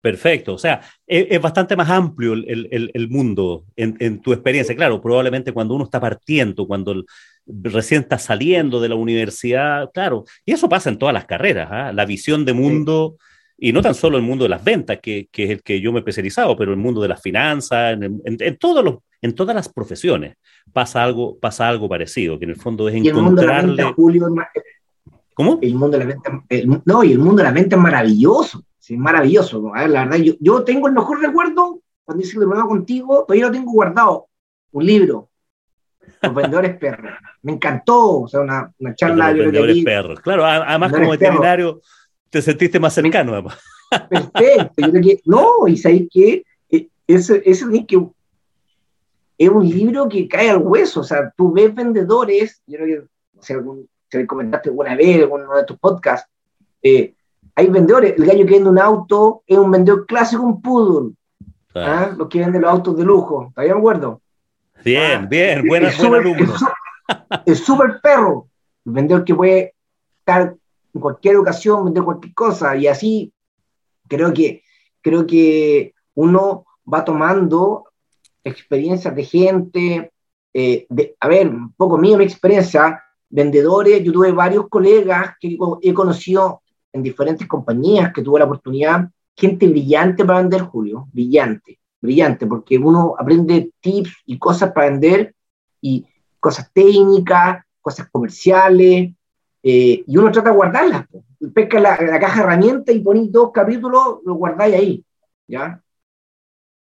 Perfecto, 0.00 0.54
o 0.54 0.58
sea, 0.58 0.82
es, 1.06 1.40
bastante 1.40 1.74
más 1.74 1.90
amplio 1.90 2.34
el, 2.34 3.08
mundo 3.10 3.64
en, 3.74 3.96
en, 3.98 4.20
tu 4.20 4.32
experiencia. 4.32 4.76
Claro, 4.76 5.00
probablemente 5.00 5.52
cuando 5.52 5.74
uno 5.74 5.84
está 5.84 5.98
partiendo, 5.98 6.66
cuando 6.66 7.04
recién 7.46 8.02
está 8.02 8.18
saliendo 8.18 8.80
de 8.80 8.88
la 8.88 8.94
universidad, 8.94 9.90
claro, 9.92 10.24
y 10.44 10.52
eso 10.52 10.68
pasa 10.68 10.90
en 10.90 10.98
todas 10.98 11.12
las 11.12 11.26
carreras, 11.26 11.68
¿ah? 11.70 11.92
la 11.92 12.04
visión 12.04 12.44
de 12.44 12.52
mundo, 12.52 13.16
y 13.58 13.72
no 13.72 13.80
tan 13.82 13.94
solo 13.94 14.16
el 14.16 14.22
mundo 14.22 14.44
de 14.44 14.50
las 14.50 14.62
ventas, 14.62 14.98
que, 15.00 15.28
es 15.32 15.50
el 15.50 15.62
que 15.62 15.80
yo 15.80 15.92
me 15.92 15.98
he 15.98 16.00
especializado, 16.00 16.56
pero 16.56 16.72
el 16.72 16.78
mundo 16.78 17.00
de 17.00 17.08
las 17.08 17.22
finanzas, 17.22 17.96
en, 18.00 18.56
todos 18.58 18.84
los, 18.84 18.96
en 19.22 19.34
todas 19.34 19.54
las 19.54 19.68
profesiones 19.68 20.36
pasa 20.72 21.02
algo, 21.02 21.38
pasa 21.38 21.68
algo 21.68 21.88
parecido, 21.88 22.38
que 22.38 22.44
en 22.44 22.50
el 22.50 22.56
fondo 22.56 22.88
es 22.88 22.94
encontrarle... 22.94 23.84
¿Cómo? 25.34 25.58
El 25.60 25.74
mundo 25.74 25.98
de 25.98 26.04
la 26.04 26.10
venta, 26.10 26.44
no, 26.86 27.04
y 27.04 27.12
el 27.12 27.18
mundo 27.18 27.36
de 27.36 27.42
la 27.42 27.52
venta 27.52 27.76
es 27.76 27.82
maravilloso, 27.82 28.64
sí, 28.86 28.96
maravilloso. 28.96 29.74
A 29.74 29.80
ver, 29.80 29.90
la 29.90 30.04
verdad, 30.04 30.18
yo, 30.18 30.34
yo 30.38 30.62
tengo 30.62 30.86
el 30.86 30.94
mejor 30.94 31.20
recuerdo 31.20 31.80
cuando 32.04 32.22
hice 32.22 32.38
el 32.38 32.48
contigo, 32.48 33.24
todavía 33.26 33.46
lo 33.46 33.52
tengo 33.52 33.72
guardado, 33.72 34.28
un 34.70 34.86
libro, 34.86 35.28
los 36.22 36.34
vendedores 36.34 36.78
perros. 36.78 37.12
Me 37.42 37.52
encantó, 37.52 38.20
o 38.20 38.28
sea, 38.28 38.40
una, 38.40 38.72
una 38.78 38.94
charla. 38.94 39.32
Los 39.32 39.46
vendedores 39.46 39.84
perros. 39.84 40.20
Claro, 40.20 40.44
además 40.44 40.92
como 40.92 41.10
veterinario 41.10 41.80
te 42.30 42.40
sentiste 42.40 42.78
más 42.78 42.94
cercano. 42.94 43.44
Perfecto. 44.08 44.74
Yo 44.76 44.90
creo 44.90 45.02
que, 45.02 45.20
no, 45.24 45.66
y 45.66 45.76
sabéis 45.76 46.08
que 46.08 46.44
eh, 46.70 46.88
ese, 47.08 47.42
que 47.42 48.06
es 49.38 49.50
un 49.50 49.68
libro 49.68 50.08
que 50.08 50.28
cae 50.28 50.50
al 50.50 50.58
hueso. 50.58 51.00
O 51.00 51.04
sea, 51.04 51.32
tú 51.36 51.52
ves 51.52 51.74
vendedores, 51.74 52.62
yo 52.68 52.78
creo 52.78 52.86
que, 52.86 53.38
o 53.38 53.42
sea, 53.42 53.56
se 54.08 54.18
le 54.18 54.26
comentaste 54.28 54.68
alguna 54.68 54.94
vez 54.94 55.22
en 55.22 55.32
uno 55.32 55.56
de 55.56 55.64
tus 55.64 55.76
podcasts, 55.76 56.30
eh, 56.82 57.14
hay 57.58 57.68
vendedores, 57.68 58.14
el 58.18 58.26
gallo 58.26 58.44
que 58.44 58.52
vende 58.52 58.68
un 58.68 58.78
auto 58.78 59.42
es 59.46 59.56
un 59.56 59.70
vendedor 59.70 60.04
clásico, 60.06 60.42
un 60.42 60.60
poodle. 60.60 61.14
¿ah? 61.74 62.14
Los 62.16 62.28
que 62.28 62.40
venden 62.40 62.60
los 62.62 62.70
autos 62.70 62.96
de 62.98 63.04
lujo, 63.04 63.46
¿está 63.48 63.62
bien 63.62 63.78
acuerdo? 63.78 64.20
Bien, 64.84 65.22
ah, 65.22 65.26
bien, 65.28 65.66
buena, 65.66 65.90
buen 65.98 66.14
alumno. 66.14 66.54
Es 67.46 67.60
súper 67.60 68.00
perro, 68.02 68.48
el 68.84 68.92
vendedor 68.92 69.24
que 69.24 69.34
puede 69.34 69.74
estar 70.18 70.54
en 70.92 71.00
cualquier 71.00 71.38
ocasión, 71.38 71.86
vender 71.86 72.04
cualquier 72.04 72.34
cosa, 72.34 72.76
y 72.76 72.88
así 72.88 73.32
creo 74.06 74.34
que, 74.34 74.62
creo 75.00 75.26
que 75.26 75.94
uno 76.14 76.66
va 76.92 77.04
tomando 77.04 77.84
experiencias 78.44 79.16
de 79.16 79.24
gente, 79.24 80.12
eh, 80.52 80.86
de, 80.90 81.16
a 81.20 81.28
ver, 81.28 81.48
un 81.48 81.72
poco 81.72 81.96
mía 81.96 82.18
mi 82.18 82.24
experiencia, 82.24 83.02
vendedores, 83.30 84.04
yo 84.04 84.12
tuve 84.12 84.30
varios 84.32 84.68
colegas 84.68 85.36
que 85.40 85.56
he 85.80 85.94
conocido 85.94 86.60
en 86.96 87.02
diferentes 87.02 87.46
compañías 87.46 88.12
que 88.12 88.22
tuve 88.22 88.40
la 88.40 88.46
oportunidad, 88.46 89.08
gente 89.36 89.68
brillante 89.68 90.24
para 90.24 90.40
vender, 90.40 90.62
Julio, 90.62 91.08
brillante 91.12 91.78
brillante, 92.00 92.46
porque 92.46 92.78
uno 92.78 93.14
aprende 93.18 93.70
tips 93.80 94.22
y 94.26 94.38
cosas 94.38 94.72
para 94.72 94.90
vender, 94.90 95.34
y 95.80 96.06
cosas 96.40 96.70
técnicas, 96.72 97.64
cosas 97.80 98.08
comerciales, 98.10 99.12
eh, 99.62 100.04
y 100.06 100.16
uno 100.16 100.30
trata 100.30 100.50
de 100.50 100.56
guardarlas. 100.56 101.06
Pesca 101.54 101.80
la, 101.80 101.96
caja 101.96 102.36
de 102.36 102.40
herramientas 102.40 102.94
y 102.94 103.00
ponéis 103.00 103.30
dos 103.30 103.50
capítulos, 103.52 104.18
lo 104.24 104.34
guardáis 104.34 104.74
ahí, 104.74 105.04
¿ya? 105.46 105.80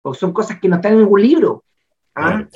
Porque 0.02 0.20
son 0.20 0.34
cosas 0.34 0.60
que 0.60 0.68
no 0.68 0.78
están 0.78 0.94
en 0.94 1.00
ningún 1.00 1.22
libro. 1.22 1.64
¿ah? 2.16 2.48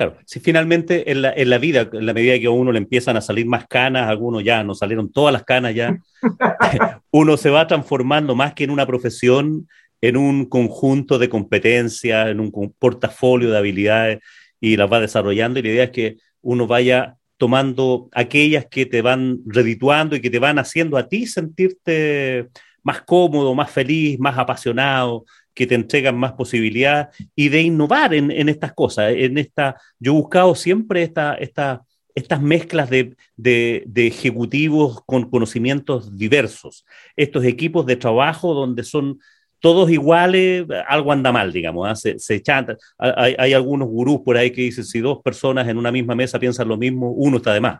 Claro, 0.00 0.16
si 0.24 0.40
finalmente 0.40 1.10
en 1.10 1.20
la, 1.20 1.30
en 1.30 1.50
la, 1.50 1.58
vida, 1.58 1.90
en 1.92 2.06
la 2.06 2.14
medida 2.14 2.38
que 2.38 2.46
a 2.46 2.50
uno 2.50 2.72
le 2.72 2.78
empiezan 2.78 3.18
a 3.18 3.20
salir 3.20 3.44
más 3.44 3.66
canas, 3.66 4.08
algunos 4.08 4.42
ya 4.42 4.64
no 4.64 4.74
salieron 4.74 5.12
todas 5.12 5.30
las 5.30 5.44
canas 5.44 5.74
ya, 5.74 5.98
uno 7.10 7.36
se 7.36 7.50
va 7.50 7.66
transformando 7.66 8.34
más 8.34 8.54
que 8.54 8.64
en 8.64 8.70
una 8.70 8.86
profesión, 8.86 9.68
en 10.00 10.16
un 10.16 10.46
conjunto 10.46 11.18
de 11.18 11.28
competencias, 11.28 12.28
en 12.28 12.40
un 12.40 12.50
portafolio 12.78 13.50
de 13.50 13.58
habilidades 13.58 14.20
y 14.58 14.78
las 14.78 14.90
va 14.90 15.00
desarrollando. 15.00 15.58
Y 15.58 15.64
la 15.64 15.68
idea 15.68 15.84
es 15.84 15.90
que 15.90 16.16
uno 16.40 16.66
vaya 16.66 17.16
tomando 17.36 18.08
aquellas 18.12 18.64
que 18.70 18.86
te 18.86 19.02
van 19.02 19.40
redituando 19.44 20.16
y 20.16 20.22
que 20.22 20.30
te 20.30 20.38
van 20.38 20.58
haciendo 20.58 20.96
a 20.96 21.08
ti 21.08 21.26
sentirte 21.26 22.48
más 22.82 23.02
cómodo, 23.02 23.54
más 23.54 23.70
feliz, 23.70 24.18
más 24.18 24.38
apasionado, 24.38 25.26
que 25.54 25.66
te 25.66 25.74
entregan 25.74 26.16
más 26.16 26.32
posibilidades 26.32 27.08
y 27.34 27.48
de 27.48 27.62
innovar 27.62 28.14
en, 28.14 28.48
estas 28.48 28.72
cosas. 28.72 29.12
En 29.16 29.38
esta, 29.38 29.76
yo 29.98 30.12
he 30.12 30.16
buscado 30.16 30.54
siempre 30.54 31.02
esta, 31.02 31.34
esta, 31.34 31.82
estas 32.14 32.40
mezclas 32.40 32.90
de, 32.90 33.16
de, 33.36 34.06
ejecutivos 34.06 35.02
con 35.04 35.28
conocimientos 35.28 36.16
diversos, 36.16 36.84
estos 37.16 37.44
equipos 37.44 37.86
de 37.86 37.96
trabajo 37.96 38.54
donde 38.54 38.84
son 38.84 39.18
todos 39.60 39.90
iguales, 39.90 40.64
algo 40.88 41.12
anda 41.12 41.32
mal, 41.32 41.52
digamos, 41.52 41.86
¿ah? 41.88 41.94
se, 41.94 42.18
se 42.18 42.42
Hay, 42.98 43.34
hay, 43.38 43.52
algunos 43.52 43.88
gurús 43.88 44.20
por 44.24 44.36
ahí 44.36 44.50
que 44.50 44.62
dicen, 44.62 44.84
si 44.84 45.00
dos 45.00 45.20
personas 45.22 45.68
en 45.68 45.76
una 45.76 45.92
misma 45.92 46.14
mesa 46.14 46.38
piensan 46.38 46.68
lo 46.68 46.78
mismo, 46.78 47.10
uno 47.10 47.36
está 47.36 47.52
de 47.52 47.60
más. 47.60 47.78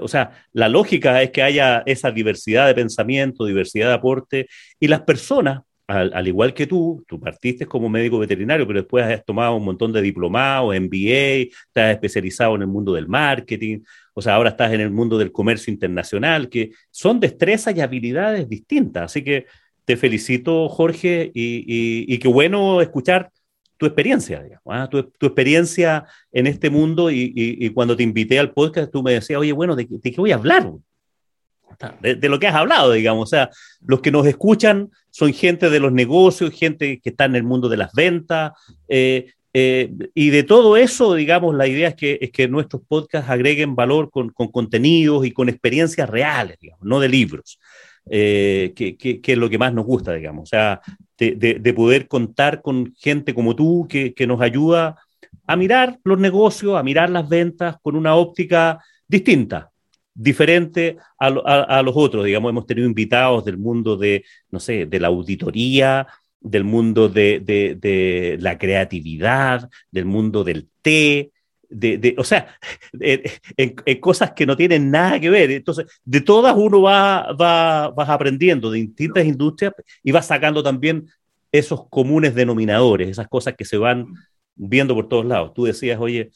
o 0.00 0.08
sea, 0.08 0.30
la 0.52 0.68
lógica 0.68 1.22
es 1.22 1.30
que 1.30 1.42
haya 1.42 1.82
esa 1.84 2.10
diversidad 2.10 2.66
de 2.66 2.74
pensamiento, 2.74 3.44
diversidad 3.44 3.88
de 3.88 3.94
aporte, 3.94 4.48
y 4.78 4.88
las 4.88 5.02
personas, 5.02 5.60
al, 5.90 6.28
igual 6.28 6.54
que 6.54 6.66
tú, 6.66 7.04
tú 7.08 7.18
partiste 7.18 7.66
como 7.66 7.88
médico 7.88 8.18
veterinario, 8.18 8.66
pero 8.66 8.80
después 8.80 9.04
has 9.04 9.24
tomado 9.24 9.56
un 9.56 9.64
montón 9.64 9.92
de 9.92 10.00
diplomados, 10.00 10.74
MBA, 10.78 11.50
estás 11.66 11.92
especializado 11.92 12.54
en 12.54 12.62
el 12.62 12.68
mundo 12.68 12.92
del 12.92 13.08
marketing, 13.08 13.80
o 14.14 14.22
sea, 14.22 14.34
ahora 14.34 14.50
estás 14.50 14.72
en 14.72 14.80
el 14.80 14.90
mundo 14.90 15.18
del 15.18 15.32
comercio 15.32 15.72
internacional, 15.72 16.48
que 16.48 16.70
son 16.90 17.18
destrezas 17.18 17.74
y 17.76 17.80
habilidades 17.80 18.48
distintas. 18.48 19.04
Así 19.04 19.24
que 19.24 19.46
te 19.84 19.96
felicito, 19.96 20.68
Jorge, 20.68 21.32
y, 21.34 22.18
qué 22.18 22.28
bueno 22.28 22.80
escuchar 22.80 23.30
tu 23.76 23.86
experiencia, 23.86 24.42
digamos, 24.42 24.62
¿ah? 24.66 24.88
tu, 24.88 25.26
experiencia 25.26 26.04
en 26.30 26.46
este 26.46 26.70
mundo 26.70 27.10
y, 27.10 27.70
cuando 27.74 27.96
te 27.96 28.02
invité 28.02 28.38
al 28.38 28.52
podcast 28.52 28.92
tú 28.92 29.02
me 29.02 29.14
decías, 29.14 29.40
oye, 29.40 29.52
bueno, 29.52 29.74
¿de, 29.74 29.88
qué 29.88 30.14
voy 30.18 30.30
a 30.30 30.36
hablar? 30.36 30.70
De, 32.00 32.28
lo 32.28 32.38
que 32.38 32.46
has 32.46 32.54
hablado, 32.54 32.92
digamos, 32.92 33.22
o 33.22 33.26
sea, 33.26 33.50
los 33.80 34.00
que 34.00 34.10
nos 34.10 34.26
escuchan 34.26 34.90
son 35.10 35.32
gente 35.32 35.70
de 35.70 35.80
los 35.80 35.92
negocios, 35.92 36.52
gente 36.52 37.00
que 37.00 37.10
está 37.10 37.24
en 37.24 37.36
el 37.36 37.42
mundo 37.42 37.68
de 37.68 37.76
las 37.78 37.92
ventas, 37.92 38.52
eh, 38.88 39.32
eh, 39.52 39.90
y 40.14 40.30
de 40.30 40.42
todo 40.42 40.76
eso, 40.76 41.14
digamos, 41.14 41.54
la 41.54 41.66
idea 41.66 41.88
es 41.88 41.94
que, 41.94 42.18
es 42.20 42.30
que 42.30 42.46
nuestros 42.48 42.82
podcasts 42.86 43.30
agreguen 43.30 43.74
valor 43.74 44.10
con, 44.10 44.28
con 44.30 44.48
contenidos 44.48 45.26
y 45.26 45.32
con 45.32 45.48
experiencias 45.48 46.08
reales, 46.08 46.58
no 46.80 47.00
de 47.00 47.08
libros. 47.08 47.58
Eh, 48.08 48.72
que, 48.74 48.96
que, 48.96 49.20
es 49.24 49.38
lo 49.38 49.48
que 49.50 49.58
más 49.58 49.72
nos 49.72 49.84
gusta, 49.84 50.14
digamos. 50.14 50.44
O 50.44 50.46
sea, 50.46 50.80
de, 51.18 51.74
poder 51.74 52.08
contar 52.08 52.62
con 52.62 52.94
gente 52.98 53.34
como 53.34 53.54
tú 53.54 53.86
que, 53.88 54.14
nos 54.26 54.40
ayuda 54.40 54.96
a 55.46 55.56
mirar 55.56 55.98
los 56.04 56.18
negocios, 56.18 56.76
a 56.76 56.82
mirar 56.82 57.10
las 57.10 57.28
ventas 57.28 57.76
con 57.82 57.96
una 57.96 58.14
óptica 58.14 58.82
distinta, 59.06 59.69
diferente 60.20 60.98
a, 61.18 61.30
los 61.82 61.94
otros. 61.96 62.24
Digamos, 62.24 62.50
hemos 62.50 62.66
tenido 62.66 62.86
invitados 62.86 63.44
del 63.44 63.58
mundo 63.58 63.96
de, 63.96 64.24
no 64.50 64.60
sé, 64.60 64.86
de 64.86 65.00
la 65.00 65.08
auditoría, 65.08 66.06
del 66.40 66.64
mundo 66.64 67.08
de, 67.08 67.40
de 67.40 68.36
la 68.40 68.58
creatividad, 68.58 69.68
del 69.90 70.04
mundo 70.04 70.44
del 70.44 70.68
té, 70.82 71.32
de, 71.70 72.14
o 72.18 72.24
sea, 72.24 72.58
en, 73.56 74.00
cosas 74.00 74.32
que 74.32 74.44
no 74.44 74.56
tienen 74.56 74.90
nada 74.90 75.18
que 75.18 75.30
ver. 75.30 75.50
Entonces, 75.50 75.86
de 76.04 76.20
todas 76.20 76.54
uno 76.56 76.82
va, 76.82 77.32
va 77.32 77.88
vas 77.90 78.08
aprendiendo 78.08 78.70
de 78.70 78.80
distintas 78.80 79.24
industrias 79.24 79.72
y 80.02 80.10
va 80.10 80.22
sacando 80.22 80.62
también 80.62 81.06
esos 81.52 81.88
comunes 81.88 82.34
denominadores, 82.34 83.08
esas 83.08 83.28
cosas 83.28 83.54
que 83.56 83.64
se 83.64 83.76
van 83.78 84.06
viendo 84.54 84.94
por 84.94 85.08
todos 85.08 85.24
lados. 85.24 85.54
Tú 85.54 85.64
decías, 85.64 85.98
oye, 85.98 86.30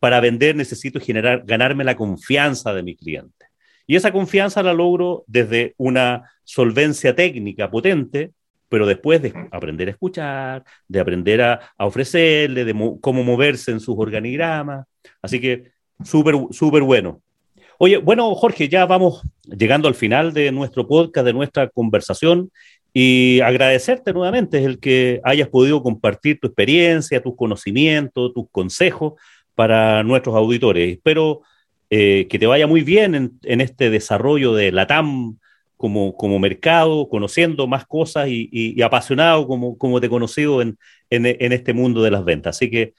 para 0.00 0.20
vender 0.20 0.56
necesito 0.56 1.00
generar, 1.00 1.44
ganarme 1.46 1.84
la 1.84 1.96
confianza 1.96 2.72
de 2.74 2.82
mi 2.82 2.96
cliente. 2.96 3.46
Y 3.86 3.96
esa 3.96 4.12
confianza 4.12 4.62
la 4.62 4.74
logro 4.74 5.24
desde 5.26 5.74
una 5.78 6.30
solvencia 6.44 7.14
técnica 7.14 7.70
potente, 7.70 8.32
pero 8.68 8.86
después 8.86 9.22
de 9.22 9.32
aprender 9.50 9.88
a 9.88 9.92
escuchar, 9.92 10.64
de 10.86 11.00
aprender 11.00 11.40
a, 11.40 11.60
ofrecerle, 11.78 12.64
de 12.64 12.98
cómo 13.00 13.24
moverse 13.24 13.70
en 13.70 13.80
sus 13.80 13.96
organigramas. 13.98 14.86
Así 15.22 15.40
que 15.40 15.72
súper, 16.04 16.34
súper 16.50 16.82
bueno. 16.82 17.22
Oye, 17.78 17.96
bueno, 17.96 18.34
Jorge, 18.34 18.68
ya 18.68 18.84
vamos 18.84 19.22
llegando 19.44 19.88
al 19.88 19.94
final 19.94 20.34
de 20.34 20.52
nuestro 20.52 20.86
podcast, 20.86 21.24
de 21.24 21.32
nuestra 21.32 21.68
conversación, 21.68 22.50
y 22.92 23.40
agradecerte 23.40 24.12
nuevamente 24.12 24.64
el 24.64 24.80
que 24.80 25.20
hayas 25.22 25.48
podido 25.48 25.82
compartir 25.82 26.40
tu 26.40 26.48
experiencia, 26.48 27.22
tus 27.22 27.36
conocimientos, 27.36 28.34
tus 28.34 28.46
consejos 28.50 29.14
para 29.58 30.04
nuestros 30.04 30.36
auditores. 30.36 30.92
Espero 30.92 31.42
eh, 31.90 32.28
que 32.30 32.38
te 32.38 32.46
vaya 32.46 32.68
muy 32.68 32.82
bien 32.82 33.16
en, 33.16 33.40
en 33.42 33.60
este 33.60 33.90
desarrollo 33.90 34.54
de 34.54 34.70
la 34.70 34.86
TAM 34.86 35.36
como, 35.76 36.16
como 36.16 36.38
mercado, 36.38 37.08
conociendo 37.08 37.66
más 37.66 37.84
cosas 37.84 38.28
y, 38.28 38.80
apasionado 38.82 39.48
como, 39.48 39.76
como 39.76 40.00
te 40.00 40.06
he 40.06 40.10
conocido 40.10 40.62
en, 40.62 40.78
en, 41.10 41.52
este 41.52 41.72
mundo 41.72 42.04
de 42.04 42.12
las 42.12 42.24
ventas. 42.24 42.54
Así 42.54 42.70
que 42.70 42.94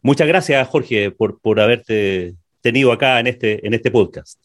muchas 0.00 0.28
gracias, 0.28 0.68
Jorge, 0.68 1.10
por, 1.10 1.40
por 1.40 1.58
haberte 1.58 2.36
tenido 2.60 2.92
acá 2.92 3.18
en 3.18 3.26
este, 3.26 3.66
en 3.66 3.74
este 3.74 3.90
podcast. 3.90 4.40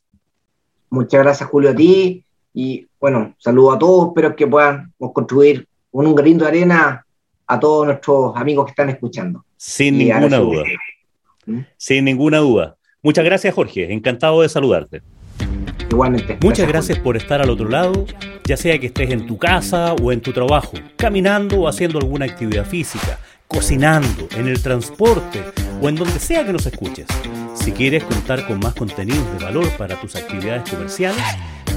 Muchas 0.89 1.21
gracias, 1.21 1.47
Julio, 1.51 1.69
a 1.69 1.75
ti. 1.75 2.25
Y 2.51 2.87
bueno, 2.99 3.35
saludo 3.37 3.73
a 3.73 3.77
todos. 3.77 4.07
Espero 4.07 4.35
que 4.35 4.47
puedan 4.47 4.91
construir 4.97 5.67
un 5.91 6.15
granito 6.15 6.45
de 6.45 6.49
arena 6.49 7.05
a 7.45 7.59
todos 7.59 7.85
nuestros 7.85 8.35
amigos 8.37 8.65
que 8.65 8.71
están 8.71 8.89
escuchando. 8.89 9.45
Sin 9.55 9.99
ninguna 9.99 10.39
duda. 10.39 10.63
¿Mm? 11.45 11.59
Sin 11.77 12.05
ninguna 12.05 12.39
duda. 12.39 12.77
Muchas 13.01 13.25
gracias, 13.25 13.53
Jorge. 13.53 13.91
Encantado 13.93 14.41
de 14.41 14.49
saludarte. 14.49 15.01
Igualmente. 15.89 16.37
Muchas 16.41 16.67
gracias 16.67 16.97
por 16.99 17.17
estar 17.17 17.41
al 17.41 17.49
otro 17.49 17.69
lado, 17.69 18.05
ya 18.45 18.57
sea 18.57 18.79
que 18.79 18.87
estés 18.87 19.11
en 19.11 19.27
tu 19.27 19.37
casa 19.37 19.93
o 19.93 20.11
en 20.11 20.21
tu 20.21 20.33
trabajo, 20.33 20.73
caminando 20.95 21.61
o 21.61 21.67
haciendo 21.67 21.99
alguna 21.99 22.25
actividad 22.25 22.65
física, 22.65 23.19
cocinando, 23.47 24.27
en 24.35 24.47
el 24.47 24.61
transporte 24.63 25.43
o 25.81 25.89
en 25.89 25.95
donde 25.95 26.19
sea 26.19 26.45
que 26.45 26.53
nos 26.53 26.65
escuches. 26.65 27.05
Si 27.53 27.71
quieres 27.71 28.03
contar 28.05 28.47
con 28.47 28.59
más 28.59 28.73
contenidos 28.73 29.31
de 29.37 29.45
valor 29.45 29.69
para 29.77 29.99
tus 29.99 30.15
actividades 30.15 30.67
comerciales, 30.69 31.23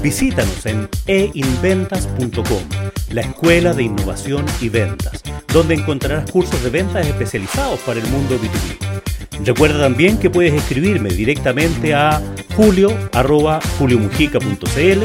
visítanos 0.01 0.65
en 0.65 0.89
einventas.com, 1.05 2.63
la 3.11 3.21
escuela 3.21 3.73
de 3.73 3.83
innovación 3.83 4.45
y 4.61 4.69
ventas, 4.69 5.21
donde 5.53 5.75
encontrarás 5.75 6.31
cursos 6.31 6.63
de 6.63 6.69
ventas 6.69 7.05
especializados 7.05 7.79
para 7.81 7.99
el 7.99 8.07
mundo 8.07 8.35
B2B. 8.39 8.97
Recuerda 9.43 9.79
también 9.79 10.17
que 10.17 10.29
puedes 10.29 10.53
escribirme 10.53 11.09
directamente 11.09 11.93
a 11.93 12.21
julio.juliomujica.cl 12.55 15.03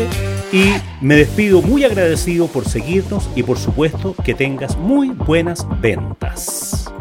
y 0.52 0.74
me 1.00 1.16
despido 1.16 1.62
muy 1.62 1.82
agradecido 1.84 2.46
por 2.46 2.68
seguirnos 2.68 3.28
y 3.34 3.42
por 3.42 3.58
supuesto 3.58 4.14
que 4.24 4.34
tengas 4.34 4.76
muy 4.76 5.10
buenas 5.10 5.66
ventas. 5.80 6.92